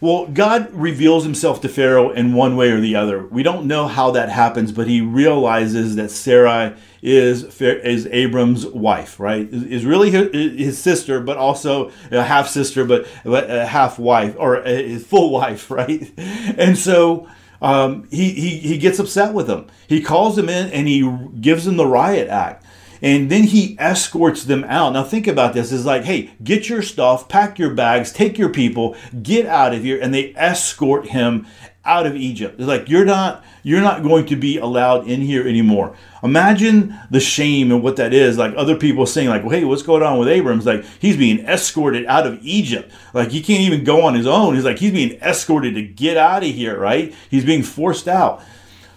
Well, 0.01 0.27
God 0.27 0.71
reveals 0.73 1.25
himself 1.25 1.59
to 1.61 1.69
Pharaoh 1.69 2.11
in 2.11 2.33
one 2.33 2.55
way 2.55 2.71
or 2.71 2.79
the 2.79 2.95
other. 2.95 3.25
We 3.25 3.43
don't 3.43 3.65
know 3.65 3.87
how 3.87 4.11
that 4.11 4.29
happens, 4.29 4.71
but 4.71 4.87
he 4.87 5.01
realizes 5.01 5.97
that 5.97 6.09
Sarai 6.09 6.73
is 7.01 7.43
is 7.61 8.07
Abram's 8.07 8.65
wife, 8.65 9.19
right? 9.19 9.47
Is 9.51 9.85
really 9.85 10.09
his 10.09 10.77
sister, 10.77 11.19
but 11.19 11.35
also 11.35 11.91
a 12.11 12.23
half 12.23 12.47
sister, 12.47 12.85
but 12.85 13.07
a 13.25 13.65
half 13.65 13.99
wife 13.99 14.35
or 14.37 14.65
a 14.65 14.97
full 14.99 15.31
wife, 15.31 15.69
right? 15.69 16.09
And 16.17 16.77
so 16.77 17.27
um, 17.61 18.07
he, 18.09 18.31
he 18.31 18.57
he 18.57 18.77
gets 18.77 18.99
upset 18.99 19.33
with 19.33 19.49
him. 19.49 19.67
He 19.87 20.01
calls 20.01 20.37
him 20.37 20.47
in 20.47 20.71
and 20.71 20.87
he 20.87 21.09
gives 21.41 21.67
him 21.67 21.75
the 21.75 21.85
riot 21.85 22.29
act 22.29 22.65
and 23.01 23.29
then 23.29 23.43
he 23.43 23.77
escorts 23.79 24.43
them 24.43 24.63
out. 24.65 24.93
Now 24.93 25.03
think 25.03 25.27
about 25.27 25.53
this: 25.53 25.71
is 25.71 25.85
like, 25.85 26.03
hey, 26.03 26.31
get 26.43 26.69
your 26.69 26.81
stuff, 26.81 27.27
pack 27.29 27.59
your 27.59 27.73
bags, 27.73 28.11
take 28.11 28.37
your 28.37 28.49
people, 28.49 28.95
get 29.21 29.45
out 29.45 29.73
of 29.73 29.83
here, 29.83 29.99
and 30.01 30.13
they 30.13 30.33
escort 30.35 31.07
him 31.07 31.45
out 31.85 32.05
of 32.05 32.15
Egypt. 32.15 32.59
It's 32.59 32.67
like 32.67 32.89
you're 32.89 33.05
not 33.05 33.43
you're 33.63 33.81
not 33.81 34.03
going 34.03 34.25
to 34.27 34.35
be 34.35 34.57
allowed 34.57 35.07
in 35.07 35.21
here 35.21 35.47
anymore. 35.47 35.95
Imagine 36.21 36.95
the 37.09 37.19
shame 37.19 37.71
and 37.71 37.81
what 37.81 37.95
that 37.95 38.13
is. 38.13 38.37
Like 38.37 38.53
other 38.55 38.75
people 38.75 39.05
saying, 39.05 39.29
like, 39.29 39.43
well, 39.43 39.51
hey, 39.51 39.63
what's 39.63 39.81
going 39.81 40.03
on 40.03 40.19
with 40.19 40.27
Abrams? 40.27 40.65
Like 40.65 40.85
he's 40.99 41.17
being 41.17 41.39
escorted 41.39 42.05
out 42.05 42.27
of 42.27 42.39
Egypt. 42.43 42.91
Like 43.13 43.29
he 43.29 43.41
can't 43.41 43.61
even 43.61 43.83
go 43.83 44.03
on 44.03 44.13
his 44.13 44.27
own. 44.27 44.55
He's 44.55 44.65
like 44.65 44.79
he's 44.79 44.91
being 44.91 45.19
escorted 45.21 45.75
to 45.75 45.81
get 45.81 46.17
out 46.17 46.43
of 46.43 46.49
here, 46.49 46.77
right? 46.77 47.13
He's 47.29 47.45
being 47.45 47.63
forced 47.63 48.07
out. 48.07 48.43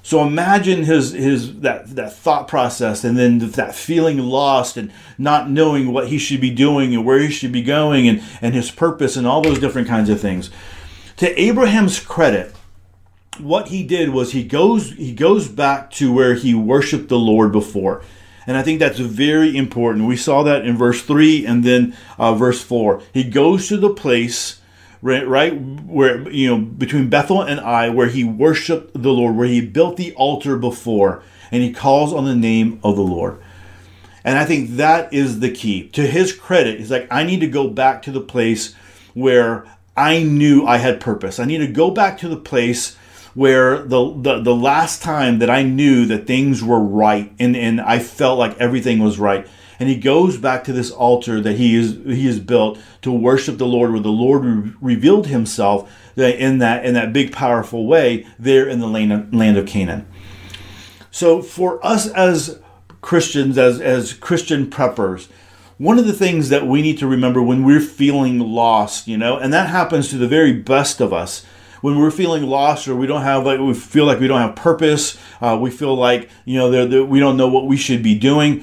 So 0.03 0.23
imagine 0.23 0.85
his 0.85 1.13
his 1.13 1.61
that 1.61 1.95
that 1.95 2.13
thought 2.13 2.49
process, 2.49 3.05
and 3.05 3.17
then 3.17 3.39
that 3.39 3.75
feeling 3.75 4.19
lost 4.19 4.77
and 4.77 4.93
not 5.17 5.49
knowing 5.49 5.93
what 5.93 6.09
he 6.09 6.19
should 6.19 6.41
be 6.41 6.51
doing 6.51 6.93
and 6.95 7.05
where 7.05 7.21
he 7.21 7.31
should 7.31 7.53
be 7.53 7.63
going, 7.63 8.09
and 8.09 8.23
and 8.41 8.55
his 8.55 8.71
purpose 8.71 9.17
and 9.17 9.27
all 9.27 9.41
those 9.41 9.61
different 9.61 9.87
kinds 9.87 10.11
of 10.11 10.21
things. 10.21 10.51
To 11.19 11.41
Abraham's 11.41 12.01
credit, 12.01 12.53
what 13.39 13.69
he 13.69 13.85
did 13.85 14.11
was 14.11 14.33
he 14.33 14.43
goes 14.43 14.91
he 14.93 15.13
goes 15.13 15.47
back 15.47 15.91
to 15.93 16.13
where 16.13 16.35
he 16.35 16.53
worshipped 16.55 17.09
the 17.09 17.19
Lord 17.19 17.53
before. 17.53 18.03
And 18.45 18.57
I 18.57 18.65
think 18.65 18.81
that's 18.81 18.99
very 18.99 19.57
important. 19.57 20.09
We 20.09 20.17
saw 20.17 20.43
that 20.43 20.67
in 20.67 20.77
verse 20.77 21.01
3 21.03 21.47
and 21.47 21.63
then 21.63 21.97
uh, 22.19 22.35
verse 22.35 22.61
4. 22.61 23.01
He 23.15 23.23
goes 23.23 23.69
to 23.69 23.77
the 23.77 23.95
place 23.95 24.61
right, 25.03 25.27
right 25.27 25.61
where 25.61 26.31
you 26.31 26.49
know 26.49 26.59
between 26.59 27.11
Bethel 27.11 27.43
and 27.43 27.61
Ai, 27.61 27.91
where 27.91 28.07
he 28.07 28.25
worshipped 28.25 28.95
the 28.95 29.13
Lord, 29.13 29.37
where 29.37 29.49
he 29.49 29.61
built 29.61 29.97
the 29.97 30.15
altar 30.15 30.57
before, 30.57 31.23
and 31.51 31.63
he 31.63 31.73
calls 31.73 32.15
on 32.15 32.25
the 32.25 32.35
name 32.35 32.81
of 32.83 32.97
the 32.97 33.03
Lord. 33.03 33.39
And 34.25 34.39
I 34.39 34.45
think 34.45 34.77
that 34.77 35.13
is 35.13 35.41
the 35.41 35.51
key. 35.51 35.89
To 35.89 36.07
his 36.07 36.33
credit, 36.33 36.79
he's 36.79 36.93
like, 36.93 37.09
I 37.11 37.25
need 37.25 37.41
to 37.41 37.49
go 37.49 37.69
back 37.69 38.03
to 38.03 38.13
the 38.13 38.21
place 38.21 38.75
where 39.15 39.67
I 39.97 40.23
knew 40.23 40.65
I 40.65 40.77
had 40.77 41.01
purpose. 41.01 41.41
I 41.41 41.45
need 41.45 41.59
to 41.59 41.67
go 41.67 41.91
back 41.91 42.19
to 42.19 42.29
the 42.29 42.37
place 42.37 42.95
where 43.35 43.79
the, 43.79 44.15
the, 44.17 44.41
the 44.43 44.55
last 44.55 45.03
time 45.03 45.41
that 45.41 45.51
I 45.51 45.63
knew 45.63 46.07
that 46.07 46.27
things 46.27 46.63
were 46.63 46.79
right 46.79 47.33
and, 47.39 47.57
and 47.57 47.81
I 47.81 47.99
felt 47.99 48.39
like 48.39 48.59
everything 48.59 49.01
was 49.01 49.19
right 49.19 49.47
and 49.83 49.91
he 49.91 49.97
goes 49.97 50.37
back 50.37 50.63
to 50.63 50.73
this 50.73 50.93
altar 50.93 51.41
that 51.41 51.57
he 51.57 51.75
is 51.75 51.95
he 52.05 52.25
has 52.29 52.39
built 52.39 52.79
to 53.01 53.11
worship 53.11 53.59
the 53.59 53.67
Lord, 53.67 53.91
where 53.91 53.99
the 53.99 54.11
Lord 54.11 54.45
re- 54.45 54.73
revealed 54.81 55.27
Himself 55.27 55.93
in 56.17 56.59
that 56.59 56.87
in 56.87 56.95
that 56.95 57.13
big 57.13 57.33
powerful 57.33 57.89
way 57.89 58.25
there 58.39 58.69
in 58.69 58.79
the 58.79 58.87
land 58.87 59.13
of, 59.13 59.35
land 59.35 59.59
of 59.59 59.67
Canaan. 59.67 60.07
So 61.11 61.43
for 61.43 61.85
us 61.85 62.07
as 62.07 62.61
Christians, 63.01 63.59
as, 63.59 63.81
as 63.81 64.13
Christian 64.13 64.71
preppers, 64.71 65.27
one 65.79 65.99
of 65.99 66.07
the 66.07 66.13
things 66.13 66.49
that 66.51 66.65
we 66.65 66.81
need 66.81 66.99
to 66.99 67.09
remember 67.09 67.43
when 67.43 67.65
we're 67.65 67.81
feeling 67.81 68.39
lost, 68.39 69.09
you 69.09 69.19
know, 69.19 69.37
and 69.37 69.53
that 69.53 69.69
happens 69.69 70.11
to 70.11 70.17
the 70.17 70.29
very 70.29 70.53
best 70.53 71.01
of 71.01 71.13
us, 71.13 71.45
when 71.81 71.99
we're 71.99 72.13
feeling 72.13 72.45
lost 72.45 72.87
or 72.87 72.95
we 72.95 73.09
don't 73.09 73.23
have 73.23 73.45
like 73.45 73.59
we 73.59 73.75
feel 73.75 74.05
like 74.05 74.21
we 74.21 74.29
don't 74.29 74.43
have 74.43 74.55
purpose, 74.55 75.19
uh, 75.41 75.59
we 75.61 75.73
feel 75.73 75.97
like 75.97 76.31
you 76.45 76.57
know 76.57 76.71
they're, 76.71 76.87
they're, 76.87 77.05
we 77.05 77.19
don't 77.19 77.37
know 77.37 77.49
what 77.49 77.67
we 77.67 77.77
should 77.77 78.01
be 78.01 78.17
doing. 78.17 78.63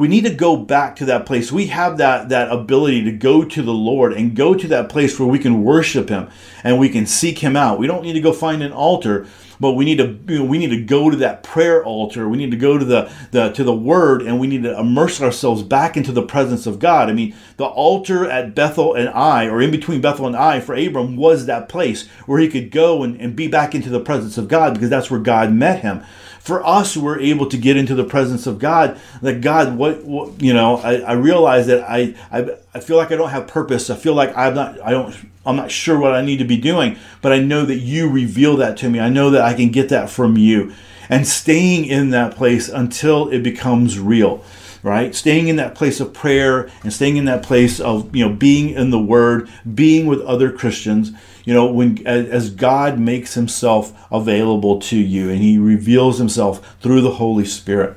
We 0.00 0.08
need 0.08 0.24
to 0.24 0.34
go 0.34 0.56
back 0.56 0.96
to 0.96 1.04
that 1.04 1.26
place. 1.26 1.52
We 1.52 1.66
have 1.66 1.98
that 1.98 2.30
that 2.30 2.50
ability 2.50 3.04
to 3.04 3.12
go 3.12 3.44
to 3.44 3.60
the 3.62 3.74
Lord 3.74 4.14
and 4.14 4.34
go 4.34 4.54
to 4.54 4.66
that 4.68 4.88
place 4.88 5.20
where 5.20 5.28
we 5.28 5.38
can 5.38 5.62
worship 5.62 6.08
Him 6.08 6.30
and 6.64 6.78
we 6.78 6.88
can 6.88 7.04
seek 7.04 7.40
Him 7.40 7.54
out. 7.54 7.78
We 7.78 7.86
don't 7.86 8.02
need 8.02 8.14
to 8.14 8.20
go 8.22 8.32
find 8.32 8.62
an 8.62 8.72
altar 8.72 9.26
but 9.60 9.72
we 9.72 9.84
need 9.84 9.98
to 9.98 10.18
you 10.26 10.38
know, 10.38 10.44
we 10.44 10.56
need 10.56 10.70
to 10.70 10.80
go 10.80 11.10
to 11.10 11.16
that 11.18 11.42
prayer 11.42 11.84
altar. 11.84 12.28
We 12.28 12.38
need 12.38 12.50
to 12.50 12.56
go 12.56 12.78
to 12.78 12.84
the, 12.84 13.12
the 13.30 13.50
to 13.50 13.62
the 13.62 13.74
Word, 13.74 14.22
and 14.22 14.40
we 14.40 14.46
need 14.46 14.62
to 14.62 14.78
immerse 14.78 15.20
ourselves 15.20 15.62
back 15.62 15.96
into 15.98 16.12
the 16.12 16.22
presence 16.22 16.66
of 16.66 16.78
God. 16.78 17.10
I 17.10 17.12
mean, 17.12 17.34
the 17.58 17.66
altar 17.66 18.28
at 18.28 18.54
Bethel 18.54 18.94
and 18.94 19.10
Ai, 19.10 19.48
or 19.48 19.60
in 19.60 19.70
between 19.70 20.00
Bethel 20.00 20.26
and 20.26 20.34
Ai, 20.34 20.60
for 20.60 20.74
Abram 20.74 21.16
was 21.16 21.44
that 21.44 21.68
place 21.68 22.08
where 22.24 22.40
he 22.40 22.48
could 22.48 22.70
go 22.70 23.02
and, 23.02 23.20
and 23.20 23.36
be 23.36 23.48
back 23.48 23.74
into 23.74 23.90
the 23.90 24.00
presence 24.00 24.38
of 24.38 24.48
God 24.48 24.72
because 24.72 24.88
that's 24.88 25.10
where 25.10 25.20
God 25.20 25.52
met 25.52 25.80
him 25.80 26.02
for 26.40 26.66
us 26.66 26.96
we're 26.96 27.20
able 27.20 27.46
to 27.46 27.56
get 27.56 27.76
into 27.76 27.94
the 27.94 28.02
presence 28.02 28.46
of 28.46 28.58
god 28.58 28.98
that 29.22 29.40
god 29.40 29.76
what, 29.76 30.02
what 30.04 30.42
you 30.42 30.52
know 30.52 30.76
I, 30.78 30.96
I, 30.96 31.12
realize 31.12 31.66
that 31.68 31.88
I, 31.88 32.14
I 32.32 32.56
i 32.74 32.80
feel 32.80 32.96
like 32.96 33.12
i 33.12 33.16
don't 33.16 33.30
have 33.30 33.46
purpose. 33.46 33.90
I 33.90 33.96
feel 33.96 34.14
like 34.14 34.36
i'm 34.36 34.54
not 34.54 34.80
i 34.80 34.90
don't 34.90 35.14
i'm 35.46 35.56
not 35.56 35.70
sure 35.70 35.98
what 35.98 36.12
i 36.12 36.22
need 36.22 36.38
to 36.38 36.44
be 36.44 36.56
doing 36.56 36.96
but 37.20 37.32
i 37.32 37.38
know 37.38 37.64
that 37.64 37.76
you 37.76 38.08
reveal 38.10 38.56
that 38.56 38.76
to 38.78 38.90
me. 38.90 38.98
I 38.98 39.10
know 39.10 39.30
that 39.30 39.42
i 39.42 39.54
can 39.54 39.70
get 39.70 39.90
that 39.90 40.10
from 40.10 40.36
you. 40.36 40.72
And 41.08 41.26
staying 41.26 41.86
in 41.86 42.10
that 42.10 42.36
place 42.36 42.68
until 42.68 43.28
it 43.28 43.42
becomes 43.42 43.98
real 43.98 44.42
right? 44.82 45.14
Staying 45.14 45.48
in 45.48 45.56
that 45.56 45.74
place 45.74 46.00
of 46.00 46.14
prayer 46.14 46.70
and 46.82 46.90
staying 46.90 47.16
in 47.16 47.26
that 47.26 47.42
place 47.42 47.80
of 47.80 48.14
you 48.16 48.26
know 48.26 48.34
being 48.34 48.70
in 48.70 48.90
the 48.90 48.98
word 48.98 49.48
being 49.74 50.06
with 50.06 50.20
other 50.22 50.50
christians 50.50 51.12
you 51.44 51.54
know 51.54 51.66
when 51.66 52.06
as 52.06 52.50
god 52.50 52.98
makes 52.98 53.34
himself 53.34 53.92
available 54.10 54.78
to 54.80 54.96
you 54.96 55.30
and 55.30 55.40
he 55.40 55.58
reveals 55.58 56.18
himself 56.18 56.76
through 56.80 57.00
the 57.00 57.12
holy 57.12 57.44
spirit. 57.44 57.96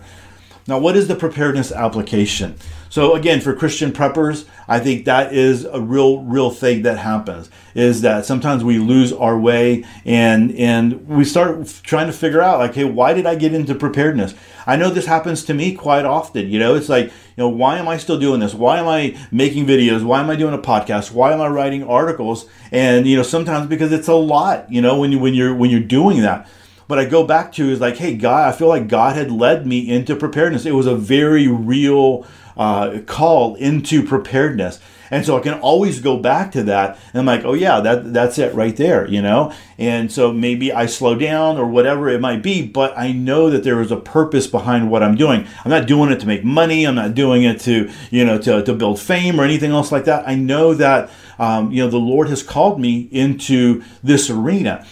Now 0.67 0.79
what 0.79 0.95
is 0.95 1.07
the 1.07 1.15
preparedness 1.15 1.71
application 1.71 2.55
so 2.93 3.15
again 3.15 3.41
for 3.41 3.55
christian 3.55 3.91
preppers 3.91 4.45
i 4.67 4.79
think 4.79 5.05
that 5.05 5.33
is 5.33 5.65
a 5.65 5.81
real 5.81 6.21
real 6.21 6.51
thing 6.51 6.83
that 6.83 6.99
happens 6.99 7.49
is 7.73 8.01
that 8.01 8.23
sometimes 8.23 8.63
we 8.63 8.77
lose 8.77 9.11
our 9.11 9.35
way 9.39 9.83
and 10.05 10.51
and 10.55 11.07
we 11.07 11.25
start 11.25 11.65
trying 11.81 12.05
to 12.05 12.13
figure 12.13 12.39
out 12.39 12.59
like 12.59 12.75
hey 12.75 12.83
why 12.83 13.11
did 13.11 13.25
i 13.25 13.33
get 13.33 13.53
into 13.53 13.73
preparedness? 13.73 14.35
I 14.67 14.75
know 14.75 14.89
this 14.89 15.07
happens 15.07 15.43
to 15.45 15.55
me 15.55 15.73
quite 15.73 16.05
often 16.05 16.49
you 16.49 16.59
know? 16.59 16.75
It's 16.75 16.89
like 16.89 17.05
you 17.05 17.11
know 17.37 17.49
why 17.49 17.79
am 17.79 17.87
i 17.87 17.97
still 17.97 18.19
doing 18.19 18.39
this? 18.39 18.53
Why 18.53 18.77
am 18.77 18.87
i 18.87 19.17
making 19.31 19.65
videos? 19.65 20.03
Why 20.03 20.19
am 20.19 20.29
i 20.29 20.35
doing 20.35 20.53
a 20.53 20.59
podcast? 20.59 21.11
Why 21.11 21.33
am 21.33 21.41
i 21.41 21.47
writing 21.47 21.83
articles? 21.83 22.47
And 22.71 23.07
you 23.07 23.17
know 23.17 23.23
sometimes 23.23 23.67
because 23.67 23.91
it's 23.91 24.07
a 24.07 24.13
lot 24.13 24.71
you 24.71 24.81
know 24.81 24.99
when 24.99 25.11
you 25.11 25.17
when 25.17 25.33
you're 25.33 25.55
when 25.55 25.71
you're 25.71 25.79
doing 25.79 26.21
that. 26.21 26.47
But 26.87 26.99
I 26.99 27.05
go 27.05 27.25
back 27.25 27.53
to 27.53 27.69
is 27.71 27.79
like, 27.79 27.95
hey, 27.95 28.13
God, 28.13 28.53
I 28.53 28.55
feel 28.55 28.67
like 28.67 28.89
God 28.89 29.15
had 29.15 29.31
led 29.31 29.65
me 29.65 29.89
into 29.89 30.17
preparedness. 30.17 30.65
It 30.65 30.73
was 30.73 30.85
a 30.85 30.95
very 30.95 31.47
real 31.47 32.27
uh, 32.57 32.99
call 33.05 33.55
into 33.55 34.03
preparedness. 34.03 34.79
And 35.11 35.23
so 35.23 35.37
I 35.37 35.41
can 35.41 35.59
always 35.59 35.99
go 35.99 36.17
back 36.17 36.51
to 36.53 36.63
that 36.63 36.97
and 37.13 37.19
I'm 37.19 37.25
like, 37.27 37.45
oh 37.45 37.53
yeah, 37.53 37.79
that 37.81 38.13
that's 38.13 38.39
it 38.39 38.55
right 38.55 38.75
there, 38.75 39.07
you 39.07 39.21
know? 39.21 39.53
And 39.77 40.11
so 40.11 40.33
maybe 40.33 40.73
I 40.73 40.87
slow 40.87 41.13
down 41.13 41.57
or 41.57 41.67
whatever 41.67 42.09
it 42.09 42.19
might 42.19 42.41
be, 42.41 42.65
but 42.65 42.97
I 42.97 43.11
know 43.11 43.51
that 43.51 43.63
there 43.63 43.79
is 43.79 43.91
a 43.91 43.97
purpose 43.97 44.47
behind 44.47 44.89
what 44.89 45.03
I'm 45.03 45.15
doing. 45.15 45.45
I'm 45.63 45.69
not 45.69 45.87
doing 45.87 46.11
it 46.11 46.19
to 46.21 46.25
make 46.25 46.43
money. 46.43 46.85
I'm 46.85 46.95
not 46.95 47.13
doing 47.13 47.43
it 47.43 47.59
to, 47.61 47.91
you 48.09 48.25
know, 48.25 48.39
to, 48.39 48.63
to 48.63 48.73
build 48.73 48.99
fame 48.99 49.39
or 49.39 49.43
anything 49.43 49.71
else 49.71 49.91
like 49.91 50.05
that. 50.05 50.27
I 50.27 50.33
know 50.33 50.73
that, 50.73 51.11
um, 51.37 51.71
you 51.71 51.83
know, 51.83 51.91
the 51.91 51.97
Lord 51.97 52.27
has 52.29 52.41
called 52.41 52.79
me 52.79 53.07
into 53.11 53.83
this 54.01 54.31
arena. 54.31 54.83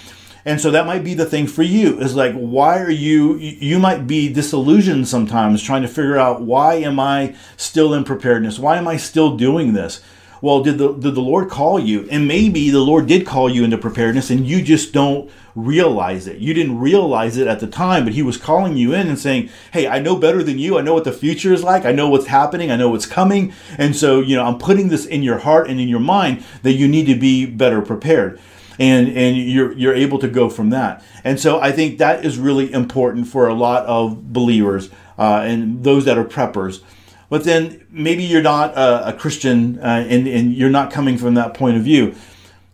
And 0.45 0.59
so 0.59 0.71
that 0.71 0.85
might 0.85 1.03
be 1.03 1.13
the 1.13 1.25
thing 1.25 1.47
for 1.47 1.63
you 1.63 1.99
is 1.99 2.15
like, 2.15 2.33
why 2.33 2.79
are 2.79 2.91
you, 2.91 3.37
you 3.37 3.79
might 3.79 4.07
be 4.07 4.31
disillusioned 4.31 5.07
sometimes 5.07 5.61
trying 5.61 5.83
to 5.83 5.87
figure 5.87 6.17
out 6.17 6.41
why 6.41 6.75
am 6.75 6.99
I 6.99 7.35
still 7.57 7.93
in 7.93 8.03
preparedness? 8.03 8.57
Why 8.57 8.77
am 8.77 8.87
I 8.87 8.97
still 8.97 9.37
doing 9.37 9.73
this? 9.73 10.01
Well, 10.41 10.63
did 10.63 10.79
the, 10.79 10.93
did 10.93 11.13
the 11.13 11.21
Lord 11.21 11.51
call 11.51 11.79
you? 11.79 12.09
And 12.09 12.27
maybe 12.27 12.71
the 12.71 12.79
Lord 12.79 13.05
did 13.05 13.27
call 13.27 13.47
you 13.47 13.63
into 13.63 13.77
preparedness 13.77 14.31
and 14.31 14.47
you 14.47 14.63
just 14.63 14.91
don't 14.91 15.29
realize 15.53 16.25
it. 16.25 16.39
You 16.39 16.55
didn't 16.55 16.79
realize 16.79 17.37
it 17.37 17.45
at 17.45 17.59
the 17.59 17.67
time, 17.67 18.05
but 18.05 18.13
He 18.13 18.23
was 18.23 18.37
calling 18.37 18.75
you 18.75 18.91
in 18.91 19.07
and 19.07 19.19
saying, 19.19 19.51
Hey, 19.71 19.87
I 19.87 19.99
know 19.99 20.15
better 20.15 20.41
than 20.41 20.57
you. 20.57 20.79
I 20.79 20.81
know 20.81 20.95
what 20.95 21.03
the 21.03 21.11
future 21.11 21.53
is 21.53 21.63
like. 21.63 21.85
I 21.85 21.91
know 21.91 22.09
what's 22.09 22.25
happening. 22.25 22.71
I 22.71 22.75
know 22.75 22.89
what's 22.89 23.05
coming. 23.05 23.53
And 23.77 23.95
so, 23.95 24.19
you 24.19 24.35
know, 24.35 24.43
I'm 24.43 24.57
putting 24.57 24.87
this 24.87 25.05
in 25.05 25.21
your 25.21 25.37
heart 25.37 25.69
and 25.69 25.79
in 25.79 25.87
your 25.87 25.99
mind 25.99 26.43
that 26.63 26.73
you 26.73 26.87
need 26.87 27.05
to 27.05 27.15
be 27.15 27.45
better 27.45 27.81
prepared 27.81 28.39
and 28.81 29.15
and 29.15 29.37
you're 29.37 29.73
you're 29.73 29.93
able 29.93 30.17
to 30.17 30.27
go 30.27 30.49
from 30.49 30.71
that. 30.71 31.03
And 31.23 31.39
so 31.39 31.59
I 31.59 31.71
think 31.71 31.99
that 31.99 32.25
is 32.25 32.39
really 32.39 32.73
important 32.73 33.27
for 33.27 33.47
a 33.47 33.53
lot 33.53 33.85
of 33.85 34.33
believers 34.33 34.89
uh, 35.19 35.43
and 35.45 35.83
those 35.83 36.05
that 36.05 36.17
are 36.17 36.25
preppers. 36.25 36.81
But 37.29 37.43
then 37.43 37.85
maybe 37.91 38.23
you're 38.23 38.41
not 38.41 38.73
a, 38.75 39.09
a 39.09 39.13
Christian 39.13 39.77
uh, 39.79 40.05
and 40.09 40.27
and 40.27 40.53
you're 40.53 40.71
not 40.71 40.91
coming 40.91 41.17
from 41.17 41.35
that 41.35 41.53
point 41.53 41.77
of 41.77 41.83
view. 41.83 42.15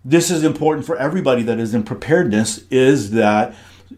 This 0.05 0.31
is 0.31 0.45
important 0.45 0.85
for 0.85 0.95
everybody 0.95 1.43
that 1.43 1.59
is 1.59 1.73
in 1.73 1.83
preparedness. 1.83 2.63
Is 2.69 3.11
that 3.11 3.53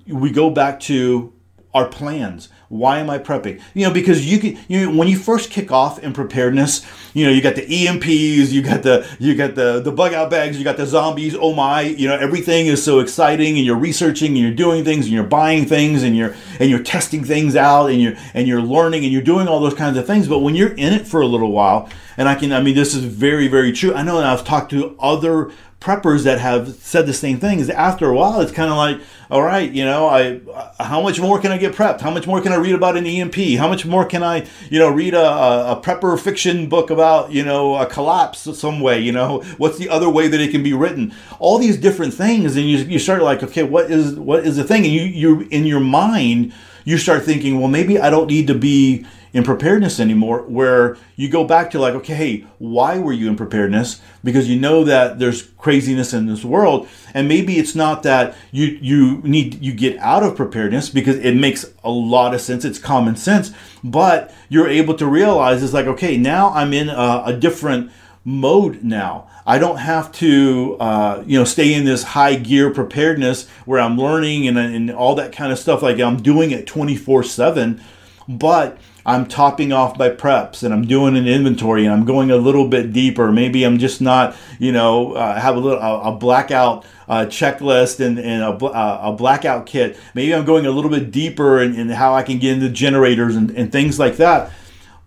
we 0.07 0.31
go 0.31 0.49
back 0.49 0.79
to 0.81 1.31
our 1.73 1.87
plans. 1.87 2.49
Why 2.67 2.99
am 2.99 3.09
I 3.09 3.17
prepping? 3.17 3.61
You 3.73 3.87
know, 3.87 3.93
because 3.93 4.31
you 4.31 4.39
can 4.39 4.59
you 4.67 4.95
when 4.95 5.07
you 5.07 5.17
first 5.17 5.49
kick 5.49 5.71
off 5.71 5.99
in 5.99 6.13
preparedness, 6.13 6.85
you 7.13 7.25
know, 7.25 7.31
you 7.31 7.41
got 7.41 7.55
the 7.55 7.65
EMPs, 7.65 8.51
you 8.51 8.61
got 8.61 8.83
the 8.83 9.07
you 9.19 9.35
got 9.35 9.55
the 9.55 9.79
the 9.79 9.91
bug 9.91 10.13
out 10.13 10.29
bags, 10.29 10.57
you 10.57 10.63
got 10.63 10.77
the 10.77 10.85
zombies. 10.85 11.35
Oh 11.35 11.53
my, 11.53 11.81
you 11.81 12.07
know, 12.07 12.15
everything 12.15 12.67
is 12.67 12.83
so 12.83 12.99
exciting, 12.99 13.57
and 13.57 13.65
you're 13.65 13.75
researching, 13.75 14.29
and 14.29 14.37
you're 14.37 14.51
doing 14.51 14.83
things, 14.83 15.05
and 15.05 15.13
you're 15.13 15.23
buying 15.23 15.65
things, 15.65 16.03
and 16.03 16.15
you're 16.15 16.35
and 16.59 16.69
you're 16.69 16.83
testing 16.83 17.23
things 17.23 17.55
out, 17.55 17.87
and 17.87 18.01
you're 18.01 18.13
and 18.35 18.47
you're 18.47 18.61
learning, 18.61 19.03
and 19.03 19.11
you're 19.11 19.21
doing 19.23 19.47
all 19.47 19.59
those 19.59 19.73
kinds 19.73 19.97
of 19.97 20.05
things. 20.05 20.27
But 20.27 20.39
when 20.39 20.53
you're 20.53 20.73
in 20.73 20.93
it 20.93 21.07
for 21.07 21.21
a 21.21 21.27
little 21.27 21.51
while, 21.51 21.89
and 22.17 22.29
I 22.29 22.35
can, 22.35 22.53
I 22.53 22.61
mean, 22.61 22.75
this 22.75 22.93
is 22.93 23.03
very 23.03 23.47
very 23.47 23.71
true. 23.71 23.95
I 23.95 24.03
know 24.03 24.17
that 24.17 24.25
I've 24.27 24.45
talked 24.45 24.69
to 24.71 24.95
other 24.99 25.51
preppers 25.79 26.23
that 26.25 26.39
have 26.39 26.75
said 26.75 27.05
the 27.05 27.13
same 27.13 27.39
thing 27.39 27.59
is 27.59 27.69
after 27.69 28.09
a 28.09 28.13
while 28.13 28.41
it's 28.41 28.51
kind 28.51 28.69
of 28.69 28.75
like 28.75 28.99
all 29.31 29.41
right 29.41 29.71
you 29.71 29.85
know 29.85 30.09
i 30.09 30.41
how 30.83 31.01
much 31.01 31.21
more 31.21 31.39
can 31.39 31.53
i 31.53 31.57
get 31.57 31.73
prepped? 31.73 32.01
How 32.01 32.11
much 32.11 32.27
more 32.27 32.41
can 32.41 32.51
i 32.51 32.55
read 32.55 32.75
about 32.75 32.97
an 32.97 33.05
emp 33.05 33.35
how 33.57 33.69
much 33.69 33.85
more 33.85 34.05
can 34.05 34.21
i 34.21 34.45
you 34.69 34.77
know 34.77 34.89
read 34.89 35.13
a, 35.13 35.71
a 35.71 35.81
prepper 35.81 36.19
fiction 36.19 36.67
book 36.67 36.89
about 36.89 37.31
you 37.31 37.45
know 37.45 37.77
a 37.77 37.85
collapse 37.85 38.41
some 38.59 38.81
way 38.81 38.99
you 38.99 39.13
know? 39.13 39.41
What's 39.57 39.77
the 39.77 39.89
other 39.89 40.09
way 40.09 40.27
that 40.27 40.41
it 40.41 40.51
can 40.51 40.63
be 40.63 40.73
written? 40.73 41.13
All 41.39 41.57
these 41.57 41.77
different 41.77 42.13
things 42.13 42.57
and 42.57 42.69
you, 42.69 42.77
you 42.79 42.99
start 42.99 43.21
like 43.21 43.41
okay 43.43 43.63
what 43.63 43.89
is 43.89 44.15
what 44.15 44.45
is 44.45 44.57
the 44.57 44.63
thing? 44.65 44.83
And 44.83 44.93
you 44.93 45.03
you 45.03 45.47
in 45.49 45.65
your 45.65 45.79
mind 45.79 46.53
you 46.83 46.97
start 46.97 47.23
thinking 47.23 47.59
well 47.59 47.67
maybe 47.67 47.99
i 47.99 48.09
don't 48.09 48.27
need 48.27 48.47
to 48.47 48.55
be 48.55 49.05
in 49.33 49.43
preparedness 49.43 49.99
anymore 49.99 50.41
where 50.43 50.97
you 51.15 51.29
go 51.29 51.43
back 51.43 51.69
to 51.71 51.79
like 51.79 51.93
okay 51.93 52.13
hey 52.13 52.45
why 52.57 52.97
were 52.97 53.13
you 53.13 53.27
in 53.27 53.35
preparedness 53.35 54.01
because 54.23 54.49
you 54.49 54.59
know 54.59 54.83
that 54.83 55.19
there's 55.19 55.43
craziness 55.57 56.13
in 56.13 56.25
this 56.25 56.43
world 56.43 56.87
and 57.13 57.27
maybe 57.27 57.57
it's 57.57 57.75
not 57.75 58.03
that 58.03 58.35
you 58.51 58.65
you 58.81 59.21
need 59.23 59.61
you 59.61 59.73
get 59.73 59.97
out 59.99 60.23
of 60.23 60.35
preparedness 60.35 60.89
because 60.89 61.17
it 61.17 61.35
makes 61.35 61.65
a 61.83 61.91
lot 61.91 62.33
of 62.33 62.41
sense 62.41 62.65
it's 62.65 62.79
common 62.79 63.15
sense 63.15 63.51
but 63.83 64.33
you're 64.49 64.67
able 64.67 64.95
to 64.95 65.05
realize 65.05 65.61
it's 65.61 65.73
like 65.73 65.87
okay 65.87 66.17
now 66.17 66.49
i'm 66.51 66.73
in 66.73 66.89
a, 66.89 67.23
a 67.25 67.33
different 67.33 67.91
mode 68.25 68.83
now 68.83 69.29
I 69.49 69.57
don't 69.57 69.77
have 69.77 70.11
to, 70.11 70.77
uh, 70.79 71.23
you 71.25 71.39
know, 71.39 71.43
stay 71.43 71.73
in 71.73 71.83
this 71.83 72.03
high 72.03 72.35
gear 72.35 72.69
preparedness 72.69 73.49
where 73.65 73.79
I'm 73.79 73.97
learning 73.97 74.47
and, 74.47 74.59
and 74.59 74.91
all 74.91 75.15
that 75.15 75.31
kind 75.31 75.51
of 75.51 75.57
stuff. 75.57 75.81
Like 75.81 75.99
I'm 75.99 76.21
doing 76.21 76.51
it 76.51 76.67
24 76.67 77.23
seven, 77.23 77.81
but 78.27 78.77
I'm 79.09 79.25
topping 79.25 79.73
off 79.73 79.97
my 79.97 80.09
preps 80.09 80.61
and 80.61 80.71
I'm 80.71 80.85
doing 80.85 81.17
an 81.17 81.27
inventory 81.27 81.83
and 81.83 81.91
I'm 81.91 82.05
going 82.05 82.29
a 82.29 82.37
little 82.37 82.67
bit 82.67 82.93
deeper. 82.93 83.31
Maybe 83.31 83.63
I'm 83.63 83.79
just 83.79 84.01
not, 84.01 84.35
you 84.59 84.71
know, 84.71 85.13
uh, 85.13 85.39
have 85.39 85.55
a 85.55 85.59
little 85.59 85.79
a, 85.79 86.11
a 86.11 86.15
blackout 86.15 86.85
uh, 87.07 87.25
checklist 87.25 88.05
and, 88.05 88.19
and 88.19 88.43
a, 88.43 88.65
a, 89.07 89.11
blackout 89.11 89.65
kit. 89.65 89.97
Maybe 90.13 90.35
I'm 90.35 90.45
going 90.45 90.67
a 90.67 90.69
little 90.69 90.91
bit 90.91 91.09
deeper 91.09 91.59
in, 91.59 91.73
in 91.73 91.89
how 91.89 92.13
I 92.13 92.21
can 92.21 92.37
get 92.37 92.53
into 92.53 92.69
generators 92.69 93.35
and, 93.35 93.49
and 93.49 93.71
things 93.71 93.97
like 93.97 94.17
that. 94.17 94.51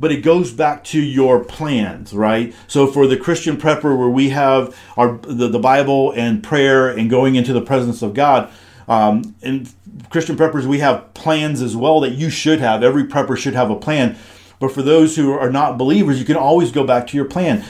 But 0.01 0.11
it 0.11 0.23
goes 0.23 0.51
back 0.51 0.83
to 0.85 1.01
your 1.01 1.45
plans, 1.45 2.13
right? 2.13 2.53
So 2.67 2.89
for 2.89 3.07
the 3.07 3.17
Christian 3.17 3.57
prepper, 3.57 3.97
where 3.97 4.09
we 4.09 4.31
have 4.31 4.77
our 4.97 5.17
the, 5.19 5.47
the 5.47 5.61
Bible 5.61 6.11
and 6.17 6.43
prayer 6.43 6.89
and 6.89 7.09
going 7.09 7.37
into 7.37 7.53
the 7.53 7.61
presence 7.61 8.03
of 8.03 8.15
God, 8.15 8.51
um, 8.89 9.35
and 9.43 9.73
Christian 10.11 10.37
preppers, 10.37 10.67
we 10.67 10.79
have 10.79 11.13
plans 11.15 11.63
as 11.63 11.77
well 11.77 12.01
that 12.01 12.13
you 12.13 12.31
should 12.31 12.61
have. 12.61 12.83
Every 12.83 13.05
prepper 13.05 13.37
should 13.37 13.55
have 13.55 13.71
a 13.71 13.77
plan. 13.77 14.17
But 14.59 14.73
for 14.73 14.83
those 14.83 15.17
who 15.17 15.33
are 15.33 15.51
not 15.51 15.79
believers, 15.79 16.19
you 16.19 16.25
can 16.25 16.37
always 16.37 16.71
go 16.71 16.85
back 16.85 17.07
to 17.09 17.17
your 17.17 17.27
plan. 17.27 17.65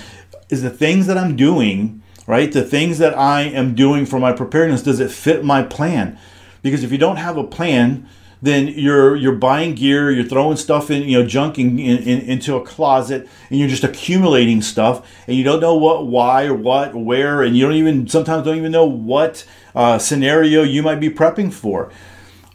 Is 0.49 0.63
the 0.63 0.71
things 0.71 1.07
that 1.07 1.17
I'm 1.17 1.37
doing, 1.37 2.03
right? 2.27 2.53
The 2.53 2.65
things 2.65 2.99
that 2.99 3.17
I 3.17 3.43
am 3.43 3.75
doing 3.75 4.05
for 4.05 4.19
my 4.19 4.33
preparedness, 4.33 4.83
does 4.83 5.01
it 5.01 5.11
fit 5.11 5.45
my 5.45 5.63
plan? 5.63 6.19
Because 6.61 6.85
if 6.85 6.93
you 6.93 6.99
don't 6.99 7.17
have 7.17 7.37
a 7.37 7.45
plan, 7.45 8.09
then 8.43 8.67
you're 8.67 9.15
you're 9.15 9.37
buying 9.37 9.75
gear, 9.75 10.11
you're 10.11 10.25
throwing 10.25 10.57
stuff 10.57 10.91
in, 10.91 11.05
you 11.05 11.19
know, 11.19 11.27
junk 11.27 11.59
in, 11.59 11.79
in, 11.79 12.21
into 12.23 12.57
a 12.57 12.63
closet, 12.63 13.29
and 13.49 13.59
you're 13.59 13.69
just 13.69 13.85
accumulating 13.85 14.61
stuff, 14.61 15.09
and 15.29 15.37
you 15.37 15.45
don't 15.45 15.61
know 15.61 15.77
what, 15.77 16.09
why, 16.09 16.47
or 16.47 16.55
what, 16.55 16.95
where, 16.95 17.43
and 17.43 17.57
you 17.57 17.65
don't 17.65 17.77
even 17.77 18.09
sometimes 18.09 18.45
don't 18.45 18.59
even 18.59 18.73
know 18.73 18.85
what 18.85 19.47
uh, 19.75 19.99
scenario 19.99 20.63
you 20.63 20.83
might 20.83 21.01
be 21.01 21.11
prepping 21.11 21.53
for. 21.53 21.91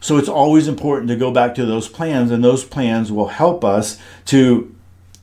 So 0.00 0.16
it's 0.16 0.28
always 0.28 0.68
important 0.68 1.08
to 1.08 1.16
go 1.16 1.32
back 1.32 1.54
to 1.56 1.66
those 1.66 1.88
plans, 1.88 2.30
and 2.30 2.42
those 2.42 2.64
plans 2.64 3.10
will 3.10 3.28
help 3.28 3.64
us 3.64 3.98
to 4.26 4.74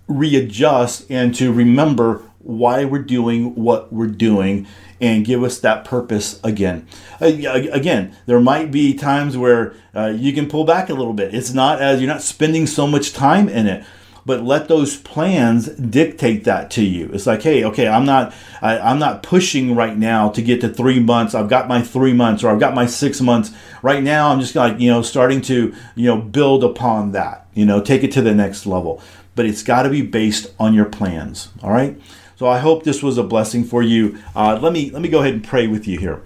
readjust 0.08 1.10
and 1.10 1.34
to 1.36 1.52
remember 1.52 2.22
why 2.40 2.86
we're 2.86 3.00
doing 3.00 3.56
what 3.56 3.92
we're 3.92 4.06
doing 4.08 4.68
and 5.02 5.26
give 5.26 5.44
us 5.44 5.60
that 5.60 5.84
purpose 5.84 6.40
again. 6.44 6.88
Uh, 7.20 7.26
again, 7.26 8.16
there 8.28 8.40
might 8.40 8.72
be 8.72 8.94
times 8.94 9.38
where 9.38 9.74
uh, 9.96 10.08
you 10.08 10.32
can 10.32 10.48
pull 10.48 10.64
back 10.64 10.90
a 10.90 10.94
little 10.94 11.14
bit. 11.14 11.34
It's 11.34 11.54
not 11.54 11.82
as 11.82 12.00
you're 12.00 12.12
not 12.12 12.22
spending 12.22 12.68
so 12.68 12.86
much 12.86 13.14
time 13.14 13.50
in 13.50 13.68
it 13.68 13.84
but 14.26 14.44
let 14.44 14.68
those 14.68 14.98
plans 14.98 15.68
dictate 15.68 16.46
that 16.46 16.72
to 16.72 16.84
you. 16.84 17.10
It's 17.14 17.28
like, 17.28 17.44
hey, 17.44 17.64
okay, 17.64 17.88
I'm 17.88 18.06
not, 18.06 18.34
I, 18.62 18.80
I'm 18.80 18.98
not 18.98 19.22
pushing 19.22 19.76
right 19.76 19.96
now 19.96 20.30
to 20.30 20.42
get 20.42 20.62
to 20.62 20.70
three 20.70 21.00
months. 21.00 21.36
I've 21.36 21.50
got 21.50 21.68
my 21.68 21.82
three 21.82 22.14
months 22.14 22.44
or 22.44 22.50
I've 22.50 22.60
got 22.60 22.74
my 22.74 22.88
six 22.88 23.22
months. 23.22 23.52
Right 23.84 24.02
now, 24.02 24.30
I'm 24.30 24.40
just 24.40 24.56
like, 24.56 24.80
you 24.80 24.90
know, 24.90 25.04
starting 25.04 25.42
to, 25.42 25.76
you 25.96 26.06
know, 26.06 26.18
build 26.18 26.64
upon 26.64 27.12
that. 27.12 27.48
You 27.54 27.66
know, 27.66 27.82
take 27.82 28.04
it 28.04 28.12
to 28.14 28.22
the 28.22 28.34
next 28.34 28.66
level. 28.66 29.02
But 29.36 29.46
it's 29.46 29.64
got 29.64 29.84
to 29.84 29.90
be 29.90 30.02
based 30.02 30.54
on 30.60 30.74
your 30.74 30.86
plans. 30.86 31.50
All 31.62 31.72
right. 31.72 32.00
So 32.38 32.48
I 32.48 32.60
hope 32.60 32.84
this 32.84 33.04
was 33.04 33.18
a 33.18 33.24
blessing 33.24 33.64
for 33.64 33.82
you. 33.82 34.18
Uh, 34.36 34.60
let 34.62 34.74
me 34.74 34.90
let 34.92 35.02
me 35.02 35.08
go 35.08 35.20
ahead 35.20 35.34
and 35.36 35.44
pray 35.44 35.68
with 35.68 35.88
you 35.88 36.00
here. 36.00 36.22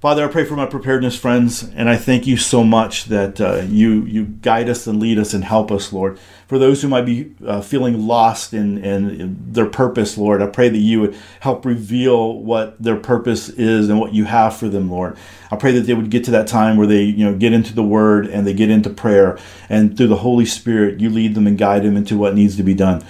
Father, 0.00 0.24
I 0.24 0.28
pray 0.28 0.46
for 0.46 0.56
my 0.56 0.64
preparedness 0.64 1.18
friends, 1.18 1.62
and 1.62 1.90
I 1.90 1.96
thank 1.96 2.26
you 2.26 2.38
so 2.38 2.64
much 2.64 3.04
that 3.06 3.38
uh, 3.38 3.66
you 3.68 4.06
you 4.06 4.24
guide 4.24 4.70
us 4.70 4.86
and 4.86 4.98
lead 4.98 5.18
us 5.18 5.34
and 5.34 5.44
help 5.44 5.70
us, 5.70 5.92
Lord. 5.92 6.18
For 6.48 6.58
those 6.58 6.80
who 6.80 6.88
might 6.88 7.04
be 7.04 7.34
uh, 7.46 7.60
feeling 7.60 8.06
lost 8.06 8.54
in, 8.54 8.82
in, 8.82 9.52
their 9.52 9.66
purpose, 9.66 10.16
Lord, 10.16 10.40
I 10.40 10.46
pray 10.46 10.70
that 10.70 10.78
you 10.78 11.02
would 11.02 11.16
help 11.40 11.66
reveal 11.66 12.32
what 12.38 12.82
their 12.82 12.96
purpose 12.96 13.50
is 13.50 13.90
and 13.90 14.00
what 14.00 14.14
you 14.14 14.24
have 14.24 14.56
for 14.56 14.70
them, 14.70 14.90
Lord. 14.90 15.18
I 15.50 15.56
pray 15.56 15.72
that 15.72 15.82
they 15.82 15.92
would 15.92 16.08
get 16.08 16.24
to 16.24 16.30
that 16.30 16.48
time 16.48 16.78
where 16.78 16.86
they 16.86 17.02
you 17.02 17.26
know 17.26 17.36
get 17.36 17.52
into 17.52 17.74
the 17.74 17.82
Word 17.82 18.26
and 18.26 18.46
they 18.46 18.54
get 18.54 18.70
into 18.70 18.88
prayer, 18.88 19.38
and 19.68 19.98
through 19.98 20.08
the 20.08 20.16
Holy 20.16 20.46
Spirit, 20.46 20.98
you 20.98 21.10
lead 21.10 21.34
them 21.34 21.46
and 21.46 21.58
guide 21.58 21.82
them 21.82 21.98
into 21.98 22.16
what 22.16 22.34
needs 22.34 22.56
to 22.56 22.62
be 22.62 22.72
done. 22.72 23.04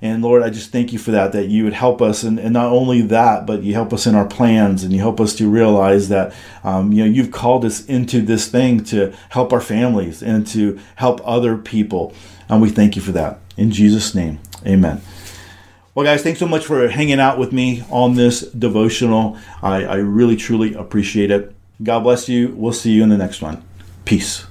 And 0.00 0.22
Lord, 0.22 0.42
I 0.42 0.50
just 0.50 0.70
thank 0.70 0.92
you 0.92 0.98
for 0.98 1.10
that, 1.10 1.32
that 1.32 1.46
you 1.46 1.64
would 1.64 1.72
help 1.72 2.00
us. 2.00 2.22
And, 2.22 2.38
and 2.38 2.52
not 2.52 2.72
only 2.72 3.00
that, 3.02 3.46
but 3.46 3.62
you 3.62 3.74
help 3.74 3.92
us 3.92 4.06
in 4.06 4.14
our 4.14 4.26
plans 4.26 4.84
and 4.84 4.92
you 4.92 5.00
help 5.00 5.20
us 5.20 5.34
to 5.36 5.50
realize 5.50 6.08
that, 6.08 6.34
um, 6.64 6.92
you 6.92 7.04
know, 7.04 7.10
you've 7.10 7.32
called 7.32 7.64
us 7.64 7.84
into 7.86 8.20
this 8.22 8.48
thing 8.48 8.84
to 8.84 9.12
help 9.30 9.52
our 9.52 9.60
families 9.60 10.22
and 10.22 10.46
to 10.48 10.78
help 10.96 11.20
other 11.24 11.56
people. 11.56 12.14
And 12.48 12.62
we 12.62 12.70
thank 12.70 12.96
you 12.96 13.02
for 13.02 13.12
that. 13.12 13.40
In 13.56 13.70
Jesus' 13.70 14.14
name, 14.14 14.38
amen. 14.64 15.00
Well, 15.94 16.04
guys, 16.06 16.22
thanks 16.22 16.38
so 16.38 16.46
much 16.46 16.64
for 16.64 16.88
hanging 16.88 17.18
out 17.18 17.38
with 17.38 17.52
me 17.52 17.82
on 17.90 18.14
this 18.14 18.42
devotional. 18.52 19.36
I, 19.62 19.84
I 19.84 19.96
really, 19.96 20.36
truly 20.36 20.74
appreciate 20.74 21.32
it. 21.32 21.54
God 21.82 22.00
bless 22.04 22.28
you. 22.28 22.54
We'll 22.56 22.72
see 22.72 22.92
you 22.92 23.02
in 23.02 23.08
the 23.08 23.16
next 23.16 23.42
one. 23.42 23.64
Peace. 24.04 24.47